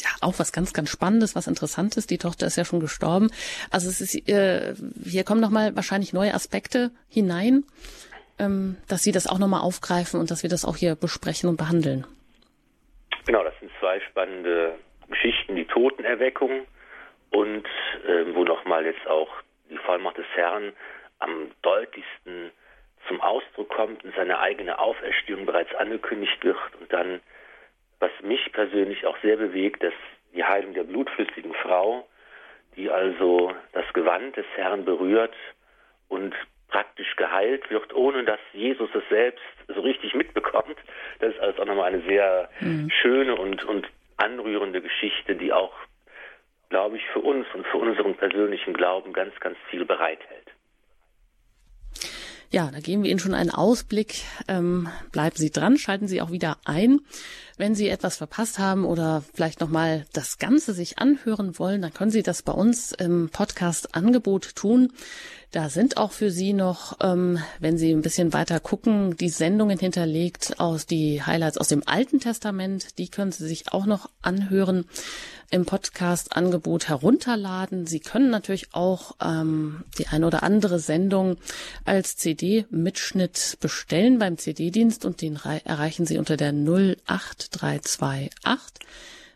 [0.00, 2.06] ja, auch was ganz, ganz Spannendes, was Interessantes.
[2.06, 3.30] Die Tochter ist ja schon gestorben.
[3.70, 4.74] Also es ist, äh,
[5.04, 7.64] hier kommen nochmal wahrscheinlich neue Aspekte hinein,
[8.38, 11.56] ähm, dass Sie das auch nochmal aufgreifen und dass wir das auch hier besprechen und
[11.56, 12.06] behandeln.
[13.26, 14.74] Genau, das sind zwei spannende
[15.08, 16.66] Geschichten, die Totenerweckung
[17.30, 17.64] und
[18.06, 19.30] äh, wo nochmal jetzt auch
[19.70, 20.72] die Vollmacht des Herrn
[21.18, 22.50] am deutlichsten
[23.08, 27.20] zum Ausdruck kommt und seine eigene Auferstehung bereits angekündigt wird und dann,
[28.04, 29.94] was mich persönlich auch sehr bewegt, dass
[30.34, 32.06] die Heilung der blutflüssigen Frau,
[32.76, 35.34] die also das Gewand des Herrn berührt
[36.08, 36.34] und
[36.68, 40.76] praktisch geheilt wird, ohne dass Jesus es selbst so richtig mitbekommt.
[41.20, 42.90] Das ist also auch nochmal eine sehr mhm.
[42.90, 43.88] schöne und, und
[44.18, 45.72] anrührende Geschichte, die auch,
[46.68, 50.50] glaube ich, für uns und für unseren persönlichen Glauben ganz, ganz viel bereithält.
[52.54, 54.22] Ja, da geben wir Ihnen schon einen Ausblick.
[54.46, 57.00] Ähm, bleiben Sie dran, schalten Sie auch wieder ein.
[57.56, 62.10] Wenn Sie etwas verpasst haben oder vielleicht nochmal das Ganze sich anhören wollen, dann können
[62.10, 64.92] Sie das bei uns im Podcast-Angebot tun.
[65.52, 69.78] Da sind auch für Sie noch, ähm, wenn Sie ein bisschen weiter gucken, die Sendungen
[69.78, 72.98] hinterlegt aus die Highlights aus dem Alten Testament.
[72.98, 74.84] Die können Sie sich auch noch anhören
[75.52, 77.86] im Podcast-Angebot herunterladen.
[77.86, 81.36] Sie können natürlich auch ähm, die eine oder andere Sendung
[81.84, 86.50] als CD-Mitschnitt bestellen beim CD-Dienst und den erreichen Sie unter der
[87.50, 88.86] 08328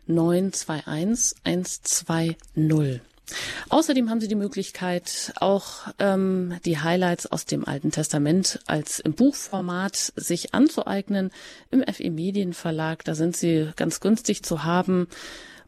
[0.07, 3.01] 921 120.
[3.69, 9.13] Außerdem haben Sie die Möglichkeit, auch ähm, die Highlights aus dem Alten Testament als im
[9.13, 11.31] Buchformat sich anzueignen
[11.69, 13.03] im FE Medienverlag.
[13.03, 15.07] Da sind sie ganz günstig zu haben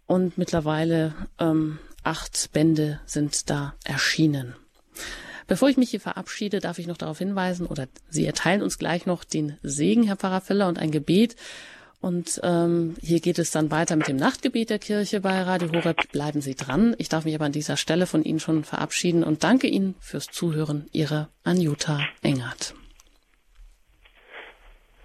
[0.07, 4.55] und mittlerweile ähm, acht Bände sind da erschienen.
[5.47, 9.05] Bevor ich mich hier verabschiede, darf ich noch darauf hinweisen, oder Sie erteilen uns gleich
[9.05, 11.35] noch den Segen, Herr Pfarrer Filler, und ein Gebet.
[12.01, 16.11] Und ähm, hier geht es dann weiter mit dem Nachtgebet der Kirche bei Radio Horeb.
[16.11, 16.95] Bleiben Sie dran.
[16.97, 20.25] Ich darf mich aber an dieser Stelle von Ihnen schon verabschieden und danke Ihnen fürs
[20.25, 20.89] Zuhören.
[20.91, 22.73] Ihre Anjuta Engert.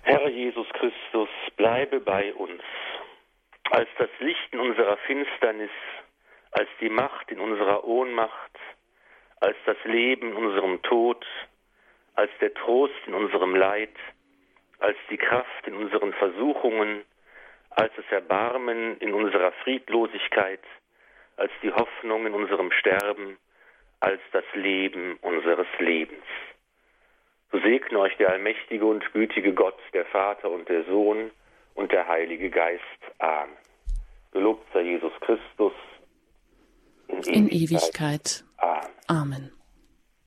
[0.03, 2.63] Herr Jesus Christus, bleibe bei uns.
[3.71, 5.71] Als das Licht in unserer Finsternis,
[6.53, 8.53] als die Macht in unserer Ohnmacht,
[9.41, 11.27] als das Leben in unserem Tod,
[12.15, 13.95] als der Trost in unserem Leid,
[14.79, 17.03] als die Kraft in unseren Versuchungen,
[17.71, 20.63] als das Erbarmen in unserer Friedlosigkeit,
[21.37, 23.37] als die Hoffnung in unserem Sterben,
[24.01, 26.25] als das Leben unseres Lebens.
[27.53, 31.31] So segne euch der allmächtige und gütige Gott, der Vater und der Sohn
[31.75, 32.83] und der Heilige Geist.
[33.19, 33.57] Amen.
[34.33, 35.73] Gelobt sei Jesus Christus
[37.09, 37.37] in Ewigkeit.
[37.37, 38.45] In Ewigkeit.
[38.59, 38.91] Amen.
[39.09, 39.56] Amen.